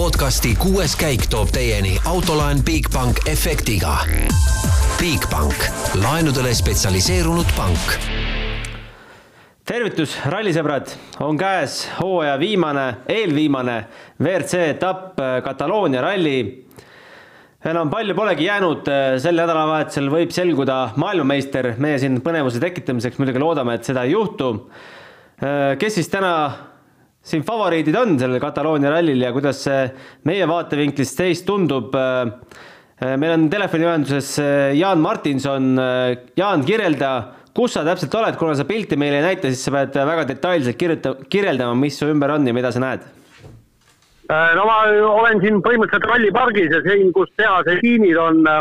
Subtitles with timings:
[0.00, 3.98] podcasti kuues käik toob teieni autolaen Bigbank efektiga.
[4.96, 5.66] Bigbank,
[6.00, 7.98] laenudele spetsialiseerunud pank.
[9.68, 13.76] tervitus, rallisõbrad, on käes hooaja viimane, eelviimane
[14.22, 16.38] WRC etapp Kataloonia ralli
[17.64, 18.88] enam palju polegi jäänud,
[19.20, 24.70] sel nädalavahetusel võib selguda maailmameister, meie siin põnevuse tekitamiseks muidugi loodame, et seda ei juhtu.
[25.76, 26.69] kes siis täna
[27.20, 29.84] siin favoriidid on sellel Kataloonia rallil ja kuidas see
[30.28, 31.94] meie vaatevinklist teist tundub?
[33.00, 34.34] meil on telefoniühenduses
[34.76, 35.70] Jaan Martinson.
[36.36, 37.12] Jaan, kirjelda,
[37.56, 40.76] kus sa täpselt oled, kuna sa pilti meile ei näita, siis sa pead väga detailselt
[40.76, 43.08] kirjuta-, kirjeldama, mis su ümber on ja mida sa näed
[44.30, 44.76] Äh, no ma
[45.10, 48.60] olen siin põhimõtteliselt rallipargis ja siin, kus tehase liinid on, äh,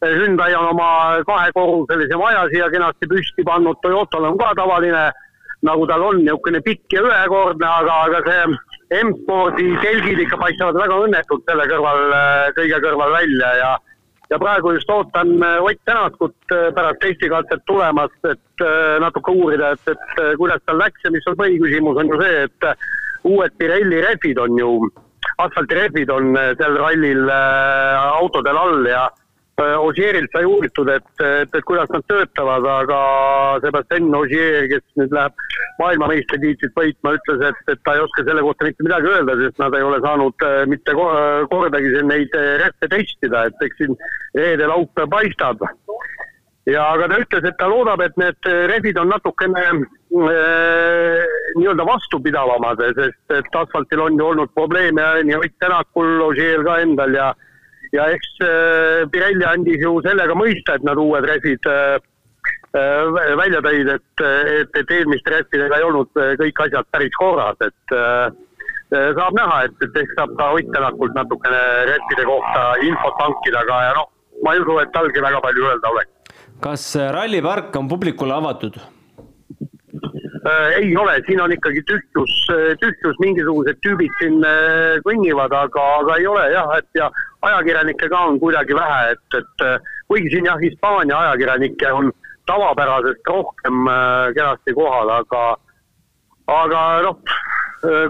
[0.00, 0.86] Hyundai on oma
[1.28, 5.10] kahekorruselise maja siia kenasti püsti pannud, Toyotal on ka tavaline,
[5.66, 10.98] nagu tal on, niisugune pikk ja ühekordne, aga, aga see M-spordi telgid ikka paistavad väga
[11.04, 13.70] õnnetult selle kõrval, äh, kõige kõrval välja ja
[14.30, 18.62] ja praegu just ootan Ott Tänakut pärast testikatset tulemas, et
[19.02, 22.68] natuke uurida, et, et kuidas tal läks ja mis on põhiküsimus, on ju see, et
[23.26, 24.70] uued Pirelli rehvid on ju
[25.44, 29.08] asfaltirehvid on äh, sel rallil äh, autodel all ja
[29.62, 33.00] äh, Ogierilt sai uuritud, et, et, et kuidas nad töötavad, aga
[33.64, 35.46] Sebastian Ogier, kes nüüd läheb
[35.80, 39.76] maailmameistritiitlit võitma, ütles, et, et ta ei oska selle kohta mitte midagi öelda, sest nad
[39.76, 40.96] ei ole saanud mitte
[41.52, 43.96] kordagi neid rehve testida, et eks siin
[44.36, 45.64] reede-laupäev paistab.
[46.68, 52.82] Ja aga ta ütles, et ta loodab, et need rehvid on natukene äh, nii-öelda vastupidavamad,
[52.98, 57.30] sest et asfaltil on ju olnud probleeme nii Ott Tänakul, Ožeel ka endal ja
[57.96, 61.96] ja eks äh, Pirelli andis ju sellega mõista, et nad uued rehvid äh,
[62.76, 67.98] äh, välja tõid, et, et, et eelmiste rehvidega ei olnud kõik asjad päris korras, et
[68.90, 73.82] saab näha, et, et ehk saab ka Ott Tänakult natukene rehvide kohta infot hankida, aga
[73.86, 74.08] ja noh,
[74.42, 76.16] ma ei usu, et talgi väga palju öelda oleks
[76.60, 76.82] kas
[77.14, 78.74] rallipark on publikule avatud?
[80.46, 82.34] Äh, ei ole, siin on ikkagi tühjus,
[82.80, 87.10] tühjus, mingisugused tüübid siin äh, kõnnivad, aga, aga ei ole jah, et ja
[87.44, 92.08] ajakirjanikke ka on kuidagi vähe, et, et äh, kuigi siin jah, Hispaania ajakirjanikke on
[92.48, 93.84] tavapärasest rohkem
[94.38, 95.42] kenasti kohal, aga,
[96.56, 97.20] aga noh,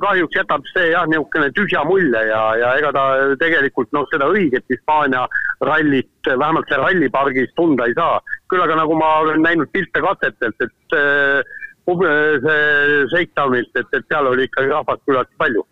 [0.04, 3.04] kahjuks jätab see jah, niisugune tühja mulje ja, ja ega ta
[3.42, 5.26] tegelikult noh, seda õiget Hispaania
[5.66, 8.22] rallit, vähemalt seal rallipargis tunda ei saa.
[8.50, 11.58] küll aga nagu ma olen näinud pilte katsetelt, et äh,
[11.88, 15.64] see Shakedownilt, et, et seal oli ikkagi rahvast küllaltki palju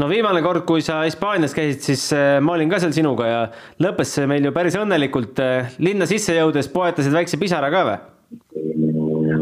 [0.00, 3.42] no viimane kord, kui sa Hispaanias käisid, siis äh, ma olin ka seal sinuga ja
[3.82, 5.38] lõppes see meil ju päris õnnelikult.
[5.42, 8.00] Äh, linna sisse jõudes poetasid väikse pisara ka või?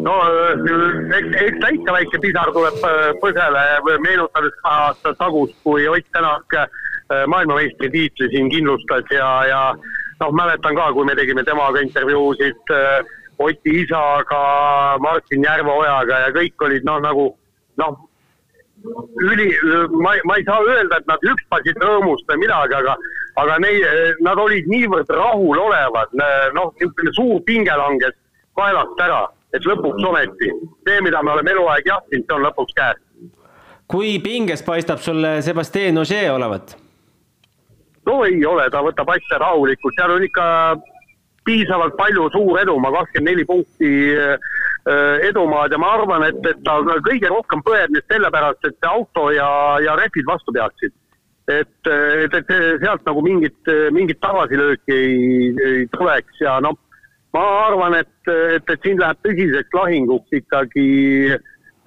[0.01, 0.15] no
[1.15, 2.79] eks, eks ta ikka väike pisar tuleb
[3.23, 3.65] põsele,
[4.03, 6.57] meenutades kahe aasta tagust, kui Ott Tänak
[7.11, 9.61] Äh, maailmameistritiitli siin kindlustas ja, ja
[10.21, 13.01] noh, mäletan ka, kui me tegime temaga intervjuusid äh,
[13.41, 14.41] Oti isaga,
[15.01, 17.27] Martin Järveojaga ja kõik olid noh, nagu
[17.81, 17.99] noh,
[19.25, 19.49] üli,
[20.05, 22.97] ma, ma ei saa öelda, et nad hüppasid rõõmust või midagi, aga,
[23.41, 23.87] aga neid,
[24.25, 26.17] nad olid niivõrd rahulolevad,
[26.57, 28.17] noh, niisugune suur pinge langes
[28.59, 29.23] kaelast ära,
[29.57, 33.03] et lõpuks ometi see, mida me oleme eluaeg jahtinud, see on lõpuks käes.
[33.91, 36.77] kui pinges paistab sulle Sebastian Ogier olevat?
[38.07, 40.47] no ei ole, ta võtab asja rahulikult, seal on ikka
[41.45, 44.37] piisavalt palju suur edumaa, kakskümmend neli punkti äh,
[45.29, 49.29] edumaad ja ma arvan, et, et ta kõige rohkem põeb nüüd sellepärast, et see auto
[49.35, 49.51] ja,
[49.85, 50.95] ja rehvid vastu peaksid.
[51.51, 56.77] et, et, et sealt nagu mingit, mingit tagasilööki ei, ei tuleks ja noh,
[57.35, 60.87] ma arvan, et, et, et siin läheb tõsiseks lahinguks ikkagi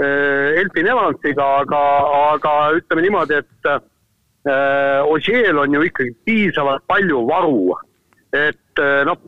[0.04, 1.80] Elfin Evansiga, aga,
[2.34, 3.70] aga ütleme niimoodi, et
[5.08, 7.78] Ožeel on ju ikkagi piisavalt palju varu,
[8.36, 9.22] et noh,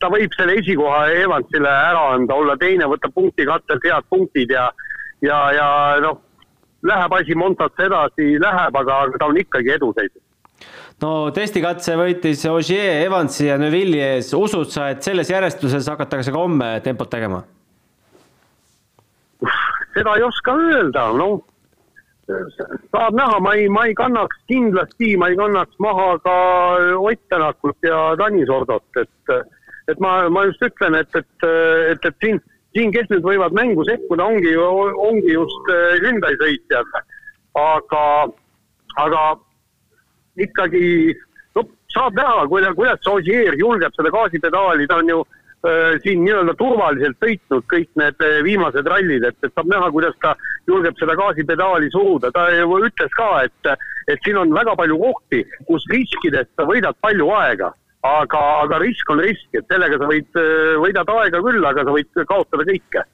[0.00, 4.68] ta võib selle esikoha Evansile ära anda, olla teine, võtta punkti kattelt head punktid ja,
[5.24, 5.68] ja, ja
[6.04, 6.20] noh,
[6.86, 10.22] läheb asi Montasse edasi, läheb, aga ta on ikkagi eduseisus
[11.02, 16.42] no testikatse võitis Ogier, Evansi ja Neuvilli ees, usud sa, et selles järjestuses hakatakse ka
[16.42, 17.44] homme tempot tegema?
[19.98, 21.40] seda ei oska öelda, noh.
[22.92, 26.34] Saab näha, ma ei, ma ei kannaks kindlasti, ma ei kannaks maha ka
[27.00, 29.32] Ott Tänakut ja Tanis Ordot, et,
[29.88, 31.46] et ma, ma just ütlen, et, et,
[31.92, 32.40] et, et siin,
[32.76, 34.66] siin, kes nüüd võivad mängu sekkuda, ongi ju,
[35.08, 36.98] ongi just äh, Hyundai sõitjad.
[37.58, 38.02] aga,
[39.02, 39.22] aga
[40.38, 41.16] ikkagi
[41.56, 41.64] no
[41.94, 45.24] saab näha, kuidas, kuidas Ogier julgeb seda gaasipedaali, ta on ju
[46.04, 50.36] siin nii-öelda turvaliselt sõitnud kõik need viimased rallid, et, et saab näha, kuidas ta
[50.70, 53.72] julgeb seda gaasipedaali suruda, ta ütles ka, et,
[54.06, 57.72] et siin on väga palju kohti, kus riskidest sa võidad palju aega
[58.22, 60.40] aga, aga risk on risk, et sellega sa võid,
[60.82, 63.04] võidad aega küll, aga sa võid kaotada kõike.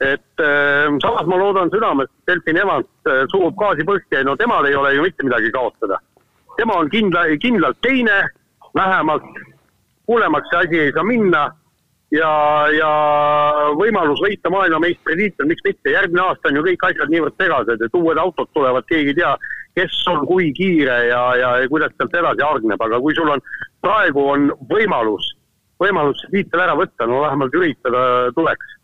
[0.00, 4.36] et äh, samas ma loodan südamest, et Delfin Evans äh, surub gaasi põhja ja no
[4.40, 5.98] temal ei ole ju mitte midagi kaotada.
[6.56, 8.22] tema on kindla, kindlalt teine,
[8.74, 9.26] vähemalt
[10.08, 11.42] hullemaks see asi ei saa minna
[12.14, 12.30] ja,
[12.74, 12.90] ja
[13.78, 18.20] võimalus võita maailmameistritiitel, miks mitte, järgmine aasta on ju kõik asjad niivõrd segased, et uued
[18.20, 19.34] autod tulevad, keegi ei tea,
[19.78, 23.42] kes on kui kiire ja, ja kuidas sealt edasi hargneb, aga kui sul on
[23.84, 25.32] praegu on võimalus,
[25.80, 28.04] võimalus tiitel ära võtta, no vähemalt üritada
[28.36, 28.76] tuleks.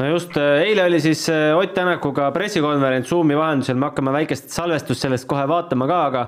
[0.00, 4.48] No just, äh, eile oli siis äh, Ott Tänakuga pressikonverents Zoomi vahendusel, me hakkame väikest
[4.54, 6.22] salvestust sellest kohe vaatama ka, aga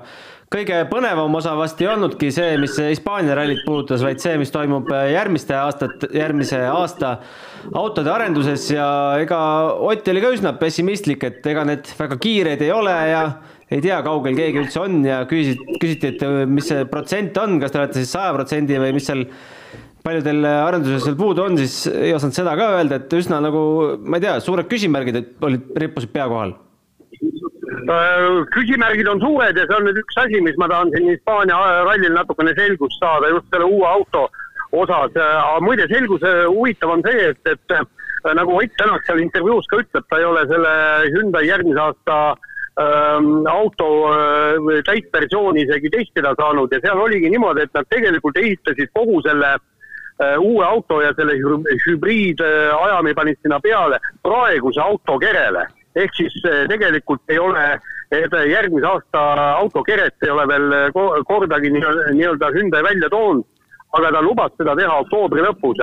[0.52, 4.92] kõige põnevam osa vast ei olnudki see, mis Hispaania rallit puudutas, vaid see, mis toimub
[4.92, 7.16] äh, järgmiste aastat, järgmise aasta
[7.72, 8.86] autode arenduses ja
[9.22, 9.40] ega
[9.80, 13.24] Ott oli ka üsna pessimistlik, et ega need väga kiired ei ole ja
[13.74, 17.58] ei tea, kaugel keegi üldse on ja küsiti, küsiti, et äh, mis see protsent on,
[17.62, 19.24] kas te olete siis saja protsendi või mis seal,
[20.04, 23.64] palju teil arenduses veel puudu on, siis ei osanud seda ka öelda, et üsna nagu,
[24.04, 25.18] ma ei tea, suured küsimärgid
[25.48, 30.60] olid, rippusid pea kohal äh, küsimärgid on suured ja see on nüüd üks asi, mis
[30.60, 34.28] ma tahan siin Hispaania rallil natukene selgust saada just selle uue auto
[34.74, 35.14] osas.
[35.62, 40.18] muide, selguse huvitav on see, et, et nagu Ott Tänak seal intervjuus ka ütleb, ta
[40.18, 40.72] ei ole selle
[41.14, 47.74] Hyundai järgmise aasta äh, auto äh, täitversiooni isegi testida saanud ja seal oligi niimoodi, et
[47.74, 51.36] nad tegelikult ehitasid kogu selle äh, uue auto ja selle
[51.86, 55.66] hübriidajami panid sinna peale praeguse auto kerele.
[55.94, 57.78] ehk siis äh, tegelikult ei ole
[58.50, 59.20] järgmise aasta
[59.54, 60.92] autokeret ei ole veel
[61.26, 63.46] kordagi nii-öelda Hyundai välja toonud,
[63.92, 65.78] aga ta lubas seda teha oktoobri lõpus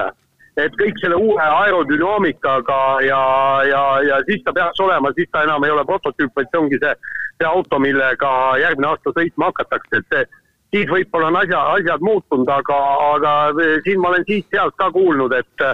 [0.60, 3.22] et kõik selle uue aerodünaamikaga ja,
[3.68, 6.80] ja, ja siis ta peaks olema, siis ta enam ei ole prototüüp, vaid see ongi
[6.82, 6.94] see,
[7.40, 10.26] see auto, millega järgmine aasta sõitma hakatakse, et see,
[10.76, 12.80] siis võib-olla on asja, asjad muutunud, aga,
[13.14, 13.34] aga
[13.88, 15.68] siin ma olen siit-sealt ka kuulnud, et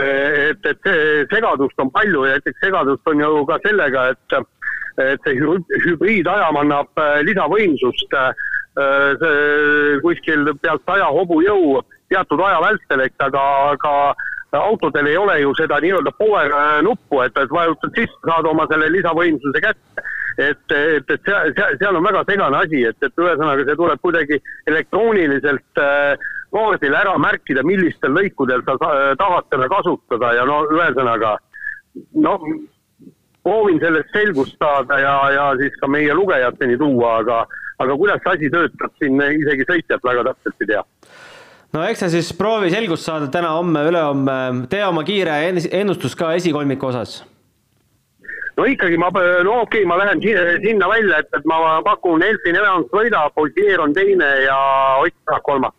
[0.00, 0.86] et, et
[1.32, 4.36] segadust on palju ja näiteks segadust on ju ka sellega, et
[5.00, 8.14] et see hübriidajam annab lisavõimsust
[9.20, 11.80] see kuskil pealt saja hobujõu
[12.10, 13.94] teatud aja vältel, eks, aga, aga
[14.58, 18.90] autodel ei ole ju seda nii-öelda power nuppu, et, et vajutad sisse, saad oma selle
[18.96, 20.08] lisavõimsuse kätte.
[20.40, 24.02] et, et, et seal, seal, seal on väga segane asi, et, et ühesõnaga see tuleb
[24.02, 24.38] kuidagi
[24.70, 31.36] elektrooniliselt äh, kaardil ära märkida, millistel lõikudel sa tahad seda kasutada ja no ühesõnaga
[32.24, 32.36] no
[33.44, 37.42] proovin sellest selgust saada ja, ja siis ka meie lugejateni tuua, aga,
[37.82, 40.82] aga kuidas see asi töötab, siin isegi sõitjad väga täpselt ei tea
[41.72, 44.36] no eks sa siis proovi selgust saada täna-homme, ülehomme,
[44.70, 45.36] tee oma kiire
[45.70, 47.20] ennustus ka esikolmiku osas.
[48.56, 49.10] no ikkagi ma,
[49.46, 50.22] no okei okay,, ma lähen
[50.64, 54.60] sinna välja, et, et ma pakun Elfin Evans võidab, Ossier on teine ja
[55.00, 55.74] Ott Tänak kolmas.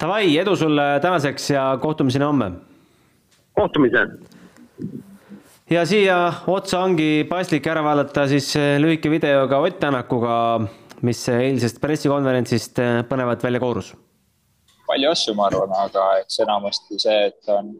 [0.00, 2.50] Davai, edu sulle tänaseks ja kohtumiseni homme.
[3.56, 4.34] kohtumiseni
[5.70, 6.16] ja siia
[6.46, 8.52] otsa ongi paslik ära vaadata siis
[8.82, 10.36] lühike videoga Ott Tänakuga,
[11.02, 13.94] mis eilsest pressikonverentsist põnevat välja koorus
[14.96, 17.74] palju asju, ma arvan, aga eks enamasti see, et on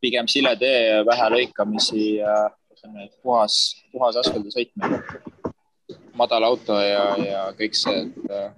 [0.00, 2.36] pigem sile tee, vähe lõikamisi ja
[2.72, 3.58] ütleme, puhas,
[3.92, 5.02] puhas asfaldi sõitmine.
[6.16, 8.48] madal auto ja, ja kõik see, et äh,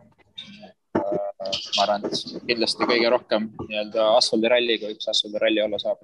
[0.95, 5.99] ma arvan, et kindlasti kõige rohkem nii-öelda asfaldiralli, kui üks asfaldiralli olla saab.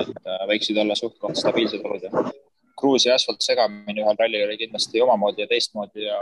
[0.00, 2.24] et äh, võiksid olla suht-koht stabiilsed olud ja
[2.78, 6.18] kruusi ja asfalt segamine ühel rallil oli kindlasti omamoodi ja teistmoodi ja,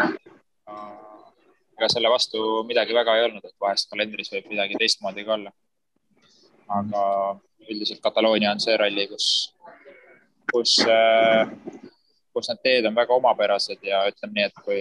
[0.68, 1.11] ja
[1.82, 5.50] ega selle vastu midagi väga ei olnud, et vahest kalendris võib midagi teistmoodi ka olla.
[6.72, 7.02] aga
[7.70, 9.26] üldiselt Kataloonia on see ralli, kus,
[10.52, 11.50] kus, äh,
[12.32, 14.78] kus need teed on väga omapärased ja ütleme nii, et kui,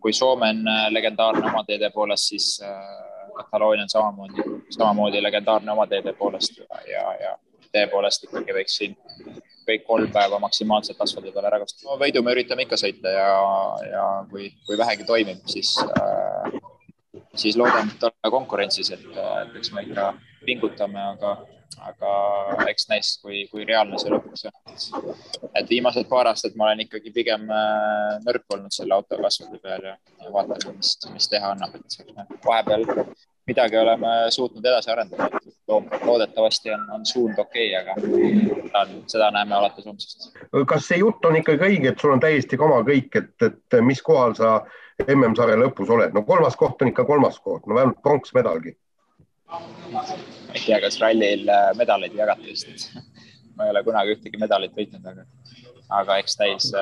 [0.00, 5.72] kui Soome on äh, legendaarne oma teede poolest, siis äh, Kataloonia on samamoodi, samamoodi legendaarne
[5.76, 7.36] oma teede poolest ja, ja, ja
[7.74, 8.96] tee poolest ikkagi võiks siin
[9.64, 11.98] kõik kolm päeva maksimaalselt asfaldi peal ära kasutada no,.
[12.02, 13.32] võidu me üritame ikka sõita ja,
[13.88, 16.58] ja kui, kui vähegi toimib, siis äh,,
[17.34, 20.12] siis loodame, et olla konkurentsis, et, et eks me ikka
[20.44, 21.34] pingutame, aga,
[21.88, 22.12] aga
[22.70, 25.12] eks näis, kui, kui reaalne see lõpuks on.
[25.54, 29.90] et viimased paar aastat ma olen ikkagi pigem äh, nõrk olnud selle autoga asfaldi peal
[29.90, 32.86] ja, ja vaatan, mis, mis teha annab, et vahepeal
[33.48, 35.28] midagi oleme suutnud edasi arendada.
[35.68, 37.94] Loodetavasti on, on suund okei okay,,
[38.72, 40.30] aga seda näeme alates homsest.
[40.68, 44.02] kas see jutt on ikkagi õige, et sul on täiesti kama kõik, et, et mis
[44.04, 44.58] kohal sa
[45.06, 46.12] MM-sarja lõpus oled?
[46.14, 48.76] no kolmas koht on ikka kolmas koht, no vähemalt pronksmedalgi.
[50.52, 51.48] ei tea, kas rallil
[51.80, 52.92] medaleid jagati vist
[53.56, 55.26] ma ei ole kunagi ühtegi medalit võitnud, aga,
[56.02, 56.72] aga eks täis,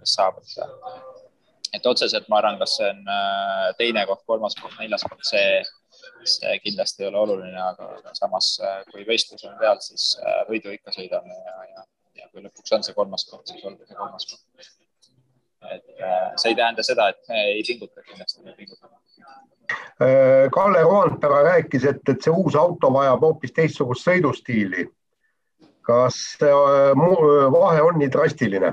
[0.00, 0.58] mis saab, et
[1.76, 5.60] et otseselt ma arvan, kas see on äh, teine koht, kolmas koht, neljas koht, see,
[6.30, 10.72] see kindlasti ei ole oluline, aga samas, äh, kui võistlus on peal, siis äh, võidu
[10.74, 11.84] ikka sõidame ja, ja,
[12.20, 14.68] ja kui lõpuks on see kolmas koht, siis olgu see kolmas koht.
[15.68, 15.84] et
[16.40, 18.94] see ei tähenda seda, et me ei pinguta, kindlasti me pingutame.
[20.54, 24.86] Kalle Roandpera rääkis, et, et see uus auto vajab hoopis teistsugust sõidustiili.
[25.88, 28.70] kas vahe on nii drastiline?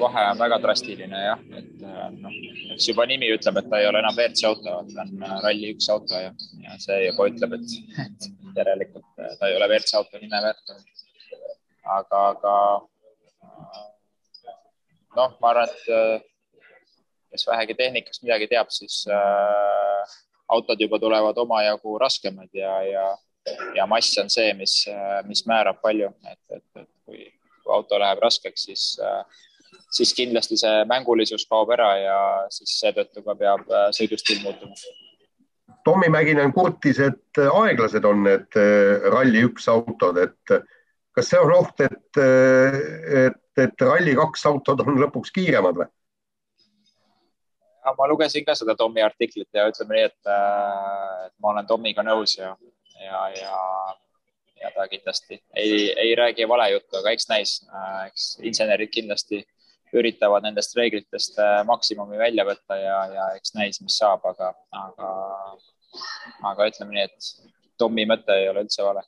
[0.00, 2.34] Vahe on väga drastiline jah, et äh, noh,
[2.74, 5.70] eks juba nimi ütleb, et ta ei ole enam WRC auto, ta on äh, ralli
[5.74, 6.32] üks auto ja,
[6.64, 10.74] ja see juba ütleb, et, et järelikult äh, ta ei ole WRC auto nime väärt.
[11.94, 12.54] aga, aga
[15.14, 16.24] noh, ma arvan, et
[17.34, 20.18] kes vähegi tehnikast midagi teab, siis äh,
[20.54, 23.06] autod juba tulevad omajagu raskemad ja, ja,
[23.78, 24.80] ja mass on see, mis,
[25.28, 27.26] mis määrab palju, et, et, et kui,
[27.62, 29.42] kui auto läheb raskeks, siis äh,
[29.94, 32.18] siis kindlasti see mängulisus kaob ära ja
[32.52, 34.76] siis seetõttu ka peab äh, sõidustiil muutuma.
[35.84, 40.56] Tommy Mäkinen kurtis, et äh, aeglased on need äh, Rally1 autod, et
[41.14, 42.22] kas see on oht, et,
[43.24, 45.90] et, et Rally2 autod on lõpuks kiiremad või?
[47.98, 50.30] ma lugesin ka seda Tommy artiklit ja ütleme nii, et,
[51.26, 52.54] et ma olen Tommyga nõus ja,
[52.96, 53.58] ja, ja,
[54.62, 57.52] ja ta kindlasti ei, ei räägi valejuttu, aga eks näis,
[58.06, 59.42] eks insenerid kindlasti
[59.94, 65.10] üritavad nendest reeglitest äh, maksimumi välja võtta ja, ja eks näis, mis saab, aga, aga,
[66.52, 69.02] aga ütleme nii, et Tommi mõte ei ole üldse vale.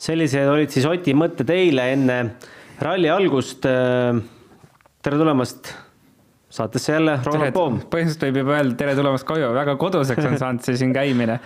[0.00, 2.18] sellised olid siis Oti mõtted eile enne
[2.82, 3.66] ralli algust.
[5.02, 5.68] Tere tulemast
[6.52, 7.78] saatesse jälle, Ronald Poom.
[7.90, 11.38] põhimõtteliselt võib juba öelda tere tulemast koju, väga koduseks on saanud see siin käimine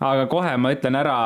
[0.00, 1.16] aga kohe ma ütlen ära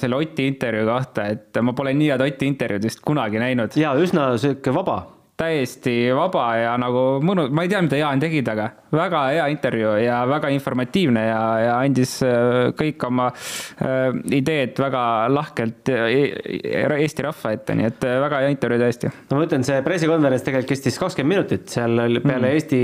[0.00, 3.76] selle Oti intervjuu kohta, et ma pole nii head Oti intervjuud vist kunagi näinud.
[3.76, 5.02] ja üsna sihuke vaba
[5.42, 9.94] täiesti vaba ja nagu mõnus, ma ei tea, mida Jaan tegi temaga, väga hea intervjuu
[10.02, 17.54] ja väga informatiivne ja, ja andis äh, kõik oma äh, ideed väga lahkelt Eesti rahva
[17.56, 19.12] ette, nii et äh, väga hea intervjuu tõesti.
[19.30, 22.52] no ma ütlen, see pressikonverents tegelikult kestis kakskümmend minutit, seal oli peale mm.
[22.52, 22.82] Eesti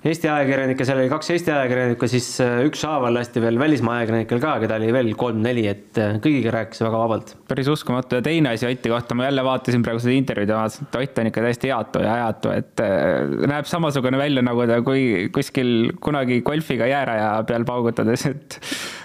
[0.00, 4.54] Eesti ajakirjanikke, seal oli kaks Eesti ajakirjanikku, siis äh, ükshaaval lasti veel välismaa ajakirjanikel ka,
[4.62, 7.34] keda oli veel kolm-neli, et äh, kõigiga rääkis väga vabalt.
[7.50, 10.88] päris uskumatu ja teine asi Oti kohta, ma jälle vaatasin praegu seda intervjuud ja vaatasin,
[10.88, 14.80] et Ott on ikka täiesti heatu ja ajatu, et äh, näeb samasugune välja, nagu ta
[14.86, 18.56] kui kuskil kunagi golfiga jääraja peal paugutades, et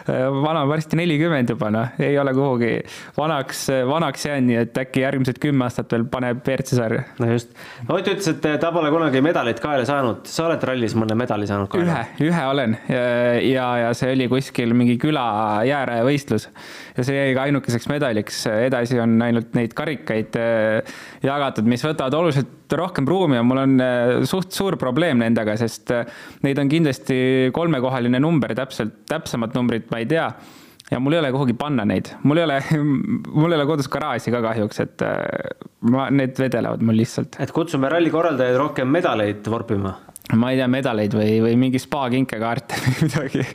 [0.08, 2.72] vana on varsti nelikümmend juba, noh, ei ole kuhugi
[3.18, 7.04] vanaks, vanaks jäänud, nii et äkki järgmised kümme aastat veel paneb WRC sarja.
[7.20, 7.52] no just,
[7.90, 11.48] Ott ütles, et ta pole kunagi medalit kaela saanud, sa oled ralli rallis mõne medali
[11.50, 11.82] saanud ka?
[11.82, 16.48] ühe, ühe olen ja, ja see oli kuskil mingi küla jäärajavõistlus
[16.96, 22.18] ja see jäi ka ainukeseks medaliks, edasi on ainult neid karikaid äh, jagatud, mis võtavad
[22.20, 26.06] oluliselt rohkem ruumi ja mul on äh, suht suur probleem nendega, sest äh,
[26.46, 27.18] neid on kindlasti
[27.56, 30.30] kolmekohaline number, täpselt, täpsemat numbrit ma ei tea
[30.92, 32.60] ja mul ei ole kuhugi panna neid, mul ei ole,
[33.40, 35.06] mul ei ole kodus garaaži ka kahjuks, et
[35.90, 37.40] ma, need vedelevad mul lihtsalt.
[37.42, 39.96] et kutsume ralli korraldajaid rohkem medaleid vorpima?
[40.34, 43.46] Ma ei tea, medaleid või, või mingi spa kinkekaarte või midagi.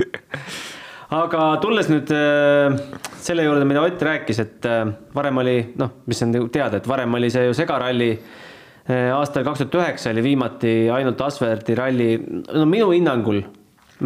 [1.10, 2.76] Aga tulles nüüd äh,
[3.18, 4.84] selle juurde, mida Ott rääkis, et äh,
[5.14, 9.64] varem oli noh, mis on teada, et varem oli see ju segaralli äh, aastal kaks
[9.64, 12.12] tuhat üheksa oli viimati ainult Asverdi ralli,
[12.54, 13.42] no minu hinnangul,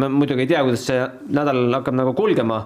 [0.01, 1.05] ma muidugi ei tea, kuidas see
[1.37, 2.63] nädal hakkab nagu kulgema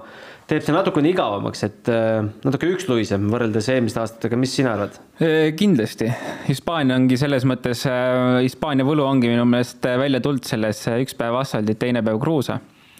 [0.49, 4.97] teeb see natukene igavamaks, et äh, natuke üksluisem võrreldes eelmiste aastatega, mis sina arvad?
[5.21, 6.09] Äh, kindlasti,
[6.47, 11.37] Hispaania ongi selles mõttes, äh, Hispaania võlu ongi minu meelest välja tulnud selles üks päev
[11.43, 12.59] asfaldit, teine päev kruusa.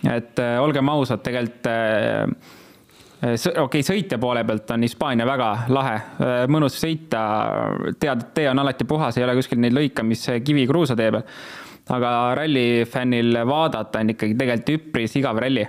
[0.09, 1.65] et olgem ausad, tegelikult
[3.19, 5.97] okei okay,, sõitja poole pealt on Hispaania väga lahe,
[6.47, 7.23] mõnus sõita,
[7.99, 11.11] tead, et tee on alati puhas, ei ole kuskil neid lõike, mis kivi kruusa tee
[11.11, 11.27] peal.
[11.89, 15.67] aga rallifännil vaadata on ikkagi tegelikult üpris igav ralli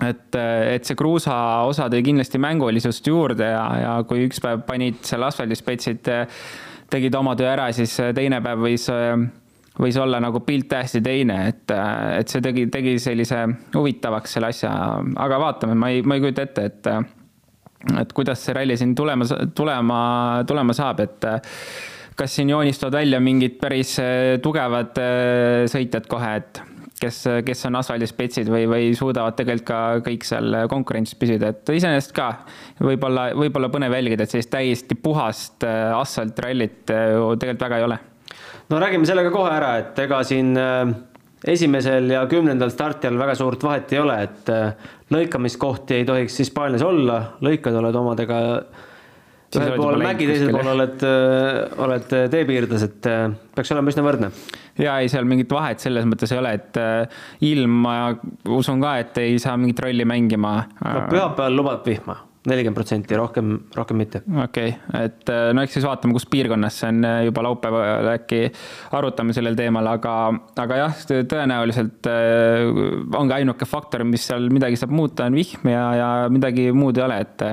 [0.00, 1.34] et, et see kruusa
[1.68, 6.10] osa tõi kindlasti mängulisust juurde ja, ja kui üks päev panid seal asfaldispetsid,
[6.92, 8.88] tegid oma töö ära, siis teine päev võis,
[9.82, 11.74] võis olla nagu pilt täiesti teine, et,
[12.18, 13.44] et see tegi, tegi sellise
[13.76, 14.72] huvitavaks selle asja,
[15.26, 16.94] aga vaatame, ma ei, ma ei kujuta ette, et
[17.98, 19.26] et kuidas see ralli siin tulema,
[19.58, 19.96] tulema,
[20.46, 21.24] tulema saab, et
[22.14, 23.96] kas siin joonistuvad välja mingid päris
[24.44, 25.00] tugevad
[25.72, 26.60] sõitjad kohe, et
[27.02, 32.14] kes, kes on asfaldispetsid või, või suudavad tegelikult ka kõik seal konkurentsis püsida, et iseenesest
[32.16, 32.28] ka
[32.82, 37.98] võib-olla, võib-olla põnev jälgida, et sellist täiesti puhast äh, asfaltrallit äh, tegelikult väga ei ole.
[38.70, 40.94] no räägime selle ka kohe ära, et ega siin äh,
[41.54, 44.50] esimesel ja kümnendal startijal väga suurt vahet ei ole, et
[45.12, 48.38] lõikamiskohti ei tohiks Hispaanias olla, lõikad oled omadega
[49.52, 51.02] ühel pool mägi, teisel pool oled,
[51.82, 53.08] oled teepiirdes, et
[53.56, 54.30] peaks olema üsna võrdne.
[54.80, 56.82] Ja ei, seal mingit vahet selles mõttes ei ole, et
[57.48, 57.94] ilm, ma
[58.48, 60.58] usun ka, et ei saa mingit rolli mängima.
[60.80, 64.22] no pühapäeval lubab vihma nelikümmend protsenti, rohkem, rohkem mitte.
[64.44, 68.40] okei okay., et no eks siis vaatame, kus piirkonnas see on juba laupäeval äkki
[68.98, 70.14] arutame sellel teemal, aga,
[70.64, 72.10] aga jah, tõenäoliselt
[73.18, 77.06] ongi ainuke faktor, mis seal midagi saab muuta, on vihm ja, ja midagi muud ei
[77.06, 77.46] ole, et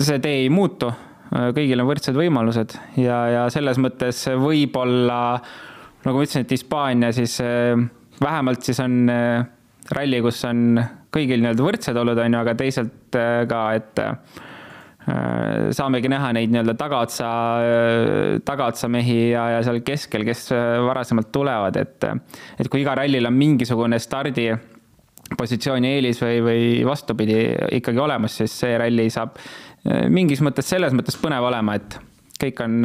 [0.00, 0.88] see tee ei muutu,
[1.32, 5.20] kõigil on võrdsed võimalused ja, ja selles mõttes võib-olla
[6.02, 7.38] nagu ma ütlesin, et Hispaania siis
[8.22, 9.06] vähemalt siis on
[9.90, 10.80] ralli, kus on
[11.12, 14.12] kõigil nii-öelda võrdsed olud, on ju, aga teisalt äh, ka, et äh,
[15.76, 17.30] saamegi näha neid nii-öelda tagaotsa,
[17.62, 20.48] äh, tagaotsa mehi ja, ja seal keskel, kes
[20.86, 22.08] varasemalt tulevad, et,
[22.58, 24.48] et kui iga rallil on mingisugune stardi
[25.32, 27.36] positsiooni eelis või, või vastupidi
[27.78, 29.38] ikkagi olemas, siis see ralli saab
[30.12, 31.96] mingis mõttes selles mõttes põnev olema, et
[32.42, 32.82] kõik on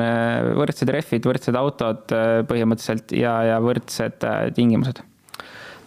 [0.62, 2.16] võrdsed rehvid, võrdsed autod
[2.48, 5.02] põhimõtteliselt ja, ja võrdsed tingimused.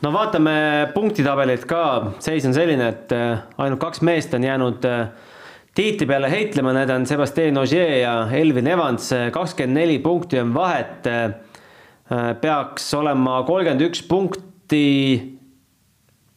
[0.01, 0.53] No vaatame
[0.95, 1.83] punktitabelit ka,
[2.25, 5.11] seis on selline, et äh, ainult kaks meest on jäänud äh,
[5.77, 11.05] tiitli peale heitlema, need on Sebastian Ogier ja Elvin Evans, kakskümmend neli punkti on vahet.
[11.05, 11.37] Äh,
[12.41, 14.87] peaks olema kolmkümmend üks punkti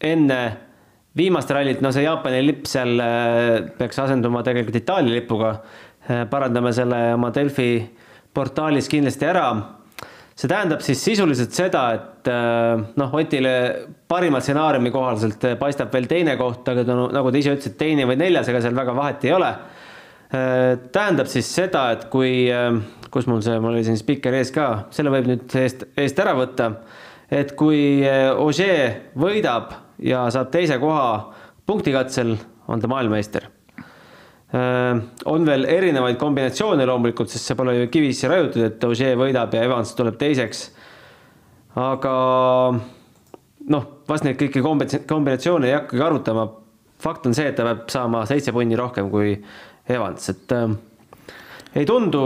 [0.04, 0.42] enne
[1.18, 3.00] viimast rallit, no see Jaapani lipp seal
[3.80, 5.56] peaks asenduma tegelikult Itaalia lipuga.
[6.30, 7.70] Parandame selle oma Delfi
[8.34, 9.48] portaalis kindlasti ära
[10.34, 13.54] see tähendab siis sisuliselt seda, et äh, noh, Otile
[14.10, 18.18] parima stsenaariumi kohaselt paistab veel teine koht, aga ta, nagu te ise ütlesite, teine või
[18.22, 19.54] neljas, ega seal väga vahet ei ole.
[20.34, 22.82] Äh, tähendab siis seda, et kui, äh,
[23.14, 26.36] kus mul see, mul oli siin spikker ees ka, selle võib nüüd eest, eest ära
[26.38, 26.74] võtta.
[27.34, 28.04] et kui
[28.38, 29.72] Ogier võidab
[30.06, 31.34] ja saab teise koha
[31.66, 33.63] punktikatsel, on ta maailmameister Äh,
[34.54, 39.64] on veel erinevaid kombinatsioone loomulikult, sest see pole ju kivisse raiutud, et Ogier võidab ja
[39.66, 40.68] Evans tuleb teiseks.
[41.82, 42.14] aga
[43.74, 44.62] noh, vast neid kõiki
[45.10, 46.48] kombinatsioone ei hakkagi arutama.
[47.02, 49.34] fakt on see, et ta peab saama seitse punni rohkem kui
[49.90, 50.70] Evans, et äh,
[51.76, 52.22] ei tundu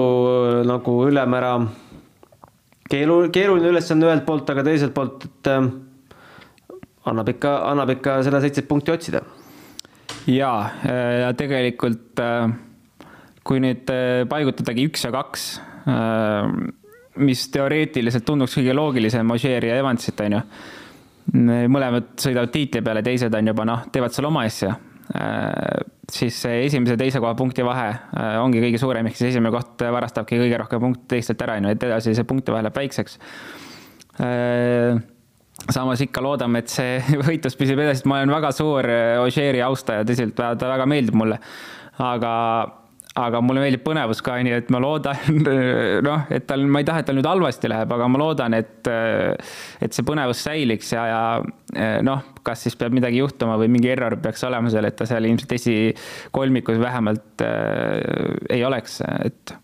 [0.67, 1.55] nagu ülemäära
[2.91, 5.71] keeru-, keeruline ülesanne ühelt poolt, aga teiselt poolt, et äh,
[7.07, 9.23] annab ikka, annab ikka seda seitset punkti otsida
[10.27, 12.49] jaa, äh, ja tegelikult äh,
[13.47, 15.49] kui nüüd äh, paigutadagi üks ja kaks,
[17.23, 20.41] mis teoreetiliselt tunduks kõige loogilisem Ogier ja Evansit, on ju.
[21.71, 24.75] mõlemad sõidavad tiitli peale, teised on juba noh, teevad seal oma asja.
[26.11, 27.87] siis see esimese ja teise koha punkti vahe
[28.43, 31.77] ongi kõige suurem, ehk siis esimene koht varastabki kõige rohkem punkte teistelt ära, on ju,
[31.77, 33.15] et edasi see punkti vahe läheb väikseks
[35.65, 38.89] samas ikka loodame, et see võitlus püsib edasi, et ma olen väga suur
[39.23, 41.39] Ožeeri austaja, tõsiselt, ta väga meeldib mulle.
[41.97, 42.33] aga,
[43.17, 45.39] aga mulle meeldib põnevus ka, nii et ma loodan,
[46.07, 48.89] noh, et tal, ma ei taha, et tal nüüd halvasti läheb, aga ma loodan, et,
[49.83, 54.17] et see põnevus säiliks ja, ja noh, kas siis peab midagi juhtuma või mingi error
[54.21, 59.55] peaks olema seal, et ta seal ilmselt esikolmikus vähemalt äh, ei oleks, et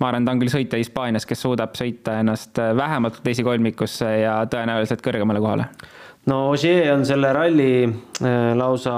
[0.00, 4.40] ma arvan, ta on küll sõitja Hispaanias, kes suudab sõita ennast äh, vähemalt esikolmikusse ja
[4.50, 5.68] tõenäoliselt kõrgemale kohale.
[6.32, 7.72] no Ogier on selle ralli
[8.56, 8.96] lausa,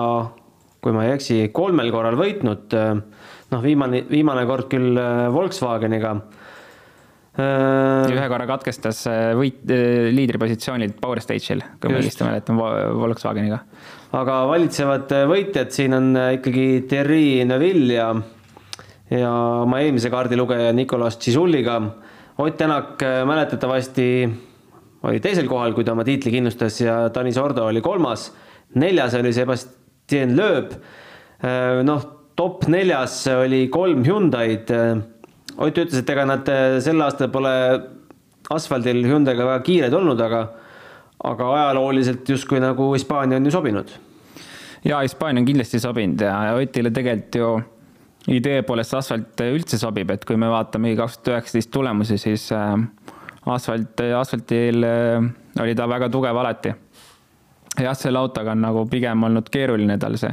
[0.85, 2.79] kui ma ei eksi, kolmel korral võitnud.
[2.79, 3.24] Äh,
[3.55, 4.99] noh, viimane, viimane kord küll
[5.35, 6.19] Volkswageniga
[7.35, 9.01] ühe korra katkestas
[9.35, 12.61] võit, liidripositsioonilt Power Stage'il, kui ma õigesti mäletan,
[12.95, 13.59] Volkswageniga.
[14.15, 18.13] aga valitsevad võitjad siin on ikkagi Thierry Neuville ja
[19.13, 19.31] ja
[19.65, 21.81] oma eelmise kaardilugeja Nicolas Cisulliga.
[22.39, 24.29] Ott Tänak äh, mäletatavasti
[25.03, 28.33] oli teisel kohal, kui ta oma tiitli kindlustas ja Tanis Ordo oli kolmas.
[28.75, 30.73] neljas oli Sebastian Loeb.
[31.45, 32.07] Äh, noh,
[32.37, 34.71] top neljas oli kolm Hyundai'd.
[35.55, 36.49] Ott ütles, et ega nad
[36.83, 37.53] sel aastal pole
[38.51, 40.41] asfaldil Hyundai'ga väga kiired olnud, aga,
[41.25, 43.93] aga ajalooliselt justkui nagu Hispaania on ju sobinud.
[44.85, 47.55] ja Hispaania on kindlasti sobinud ja Otile tegelikult ju
[48.35, 52.77] idee poolest asfalt üldse sobib, et kui me vaatame kaks tuhat üheksateist tulemusi, siis äh,
[53.47, 55.27] asfalt, asfaltil äh,
[55.61, 56.75] oli ta väga tugev alati.
[57.81, 60.33] jah, selle autoga on nagu pigem olnud keeruline tal see.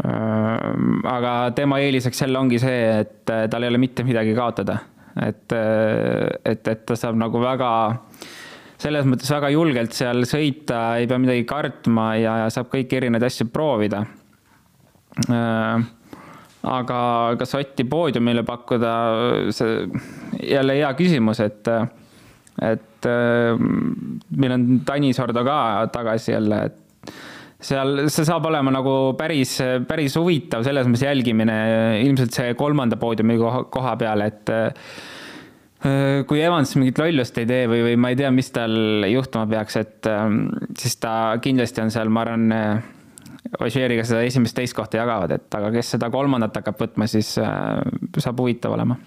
[0.00, 0.66] Äh,
[1.10, 4.78] aga tema eeliseks jälle ongi see, et tal ei ole mitte midagi kaotada.
[5.20, 5.52] et,
[6.46, 7.70] et, et ta saab nagu väga
[8.80, 13.26] selles mõttes väga julgelt seal sõita, ei pea midagi kartma ja, ja saab kõiki erinevaid
[13.26, 14.04] asju proovida
[16.62, 17.00] aga
[17.40, 18.92] kas Otti poodiumile pakkuda,
[19.54, 19.86] see
[20.52, 21.68] jälle hea küsimus, et
[22.60, 23.08] et
[24.36, 27.12] meil on Tanis Ordo ka tagasi jälle, et
[27.60, 29.56] seal, see saab olema nagu päris,
[29.88, 31.56] päris huvitav selles mõttes jälgimine,
[32.04, 34.54] ilmselt see kolmanda poodiumi koha, koha peal, et
[36.28, 39.78] kui Evans mingit lollust ei tee või, või ma ei tea, mis tal juhtuma peaks,
[39.80, 40.08] et
[40.76, 42.56] siis ta kindlasti on seal, ma arvan,
[43.64, 48.76] Ožeeriga seda esimest-teist kohta jagavad, et aga kes seda kolmandat hakkab võtma, siis saab huvitav
[48.76, 48.98] olema.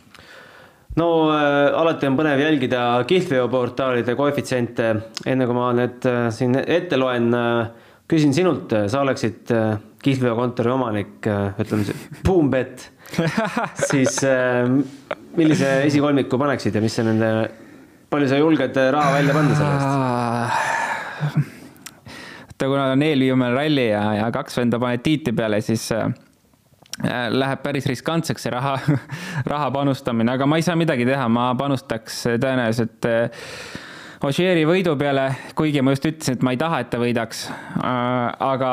[0.99, 4.89] No äh, alati on põnev jälgida kihlveoportaalide koefitsiente,
[5.25, 10.71] enne kui ma need äh, siin ette loen äh,, küsin sinult, sa oleksid äh, kihlveokontori
[10.73, 12.89] omanik, äh, ütleme, Boombet,
[13.89, 14.67] siis äh,
[15.37, 17.31] millise esikolmiku paneksid ja mis see nende,
[18.13, 21.51] palju sa julged raha välja panna selle eest?
[22.53, 25.89] vaata, kuna on eelviimane ralli ja, ja kaks venda paned tiiti peale, siis
[27.33, 28.75] läheb päris riskantseks see raha,
[29.53, 33.09] raha panustamine, aga ma ei saa midagi teha, ma panustaks tõenäoliselt
[34.23, 37.41] Ožeeri võidu peale, kuigi ma just ütlesin, et ma ei taha, et ta võidaks.
[37.83, 38.69] aga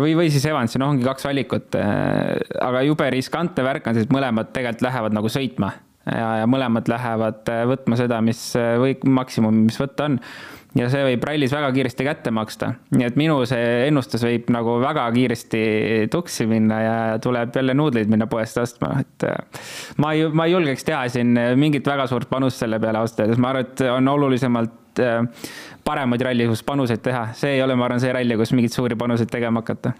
[0.00, 1.76] või, või siis Evansi, noh, ongi kaks valikut.
[1.76, 5.68] aga jube riskantne värk on, sest mõlemad tegelikult lähevad nagu sõitma
[6.06, 10.18] ja, ja mõlemad lähevad võtma seda, mis või maksimum, mis võtta on
[10.78, 12.72] ja see võib rallis väga kiiresti kätte maksta.
[12.96, 15.62] nii et minu see ennustus võib nagu väga kiiresti
[16.12, 19.66] tuksi minna ja tuleb jälle nuudleid minna poest ostma, et äh,
[20.02, 23.42] ma ei, ma ei julgeks teha siin mingit väga suurt panust selle peale ausalt öeldes,
[23.42, 25.20] ma arvan, et on olulisemalt äh,
[25.84, 28.98] paremaid ralli, kus panuseid teha, see ei ole, ma arvan, see ralli, kus mingeid suuri
[28.98, 29.94] panuseid tegema hakata.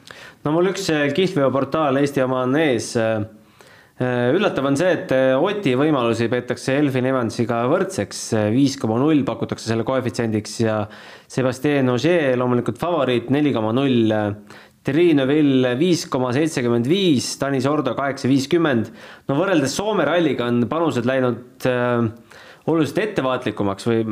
[0.45, 2.95] no mul üks äh, kihlveoportaal Eesti oma on ees
[4.03, 9.71] üllatav on see, et äh, Oti võimalusi peetakse Elfin Evansiga võrdseks, viis koma null pakutakse
[9.71, 10.83] selle koefitsiendiks ja
[11.31, 14.13] Sebastien Ogier loomulikult favoriit, neli koma null.
[14.83, 18.89] Neuville viis koma seitsekümmend viis, Tanis Ordo kaheksa viiskümmend.
[19.31, 22.03] no võrreldes Soome ralliga on panused läinud äh,
[22.67, 24.03] oluliselt ettevaatlikumaks või,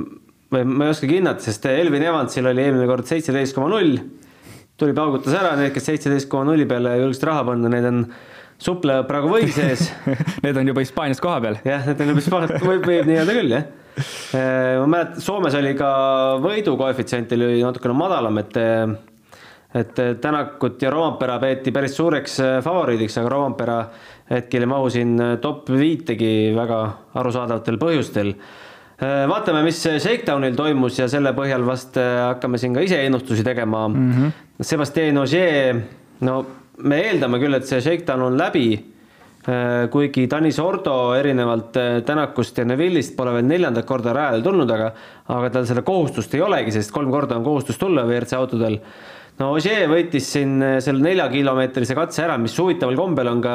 [0.54, 3.98] või ma ei oskagi hinnata, sest Elvin Evansil oli eelmine kord seitseteist koma null.
[4.80, 8.04] tuli paugutas ära, need, kes seitseteist koma nulli peale julgesid raha panna, need on
[8.60, 9.88] suplevad praegu või sees
[10.44, 11.60] Need on juba Hispaanias koha peal.
[11.64, 13.68] jah, need on juba Hispaanias, võib, võib nii öelda küll, jah.
[14.00, 15.90] Äh, ma mäletan, Soomes oli ka
[16.42, 18.58] võidu koefitsient oli natukene madalam, et
[19.70, 23.76] et Tänakut ja Rompera peeti päris suureks äh, favoriidiks, aga Rompera
[24.30, 26.80] hetkel ei mahu siin äh, top viitegi väga
[27.20, 28.34] arusaadavatel põhjustel.
[29.00, 34.10] vaatame, mis Shakedownil toimus ja selle põhjal vast hakkame siin ka ise ennustusi tegema mm.
[34.12, 34.32] -hmm.
[34.60, 35.78] Sebastian Ogier,
[36.20, 36.34] no
[36.82, 38.70] me eeldame küll, et see shakedown on läbi.
[39.40, 44.68] Äh, kuigi Tanis Ordo erinevalt äh, Tänakust ja Neville'ist pole veel neljandat korda rajale tulnud,
[44.74, 44.90] aga,
[45.32, 48.76] aga tal seda kohustust ei olegi, sest kolm korda on kohustus tulla WRC autodel.
[49.40, 53.54] no Ogier võitis siin äh, selle neljakilomeetrise katse ära, mis huvitaval kombel on ka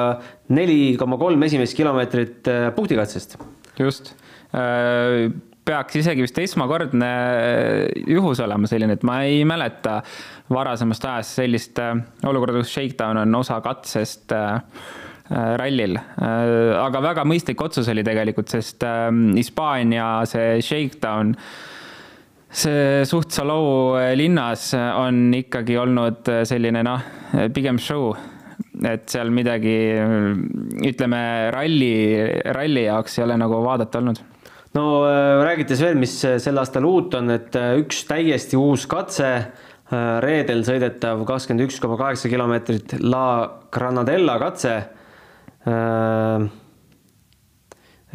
[0.57, 3.37] neli koma kolm esimest kilomeetrit puhtikatsest.
[3.77, 4.15] just
[5.65, 7.09] peaks isegi vist esmakordne
[8.09, 9.99] juhus olema selline, et ma ei mäleta
[10.51, 11.95] varasemast ajast sellist äh,
[12.27, 14.59] olukorda, kus shakedown on osa katsest äh,
[15.31, 15.97] äh, rallil.
[16.81, 18.85] aga väga mõistlik otsus oli tegelikult, sest
[19.35, 21.33] Hispaania see shakedown,
[22.49, 27.11] see suht Salou linnas on ikkagi olnud selline noh,
[27.53, 28.13] pigem show
[28.85, 29.75] et seal midagi,
[30.83, 31.19] ütleme
[31.55, 31.91] ralli,
[32.53, 34.19] ralli jaoks ei ole nagu vaadata olnud
[34.75, 34.85] no
[35.41, 39.31] räägites veel, mis sel aastal uut on, et üks täiesti uus katse
[39.91, 43.25] reedel sõidetav kakskümmend üks koma kaheksa kilomeetrit La
[43.73, 44.75] Granadella katse.
[45.69, 46.45] Äh,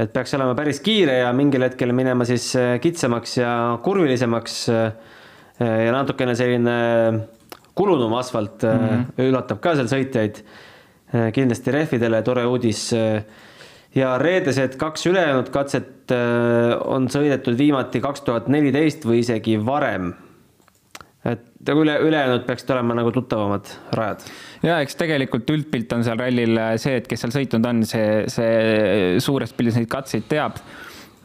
[0.01, 3.53] et peaks olema päris kiire ja mingil hetkel minema siis äh, kitsamaks ja
[3.85, 4.69] kurvilisemaks.
[5.61, 6.75] ja natukene selline
[7.77, 9.27] kulunum asfalt mm -hmm.
[9.27, 10.41] üllatab ka seal sõitjaid.
[11.33, 12.95] kindlasti rehvidele tore uudis.
[13.95, 16.11] ja reedesed kaks ülejäänud katset
[16.85, 20.15] on sõidetud viimati kaks tuhat neliteist või isegi varem
[21.29, 24.23] et nagu üle, ülejäänud peaksid olema nagu tuttavamad rajad.
[24.65, 29.19] ja eks tegelikult üldpilt on seal rallil see, et kes seal sõitnud on, see, see
[29.21, 30.57] suures pildis neid katseid teab.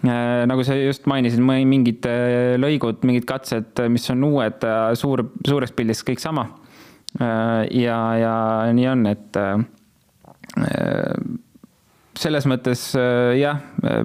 [0.05, 4.67] Äh, nagu sa just mainisid, mingid äh, lõigud, mingid katsed, mis on uued,
[4.99, 6.49] suur, suures pildis kõik sama.
[7.15, 8.35] Äh, ja, ja
[8.75, 9.41] nii on, et
[12.15, 12.83] selles mõttes
[13.35, 13.57] jah,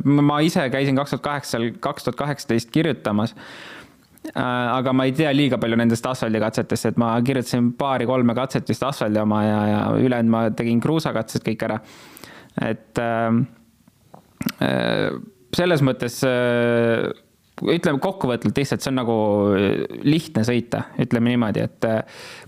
[0.02, 3.79] ma ise käisin kaks tuhat kaheksa, kaks tuhat kaheksateist kirjutamas Äh,
[4.34, 9.22] aga ma ei tea liiga palju nendest asfaldikatsetest, et ma kirjutasin paari-kolme katset vist asfaldi
[9.22, 11.80] oma ja, ja ülejäänud ma tegin kruusakatsed kõik ära.
[12.68, 13.42] et äh,
[14.60, 15.10] äh
[15.50, 17.10] selles mõttes äh,
[17.60, 19.16] ütleme kokkuvõtvalt lihtsalt, see on nagu
[20.06, 21.88] lihtne sõita, ütleme niimoodi, et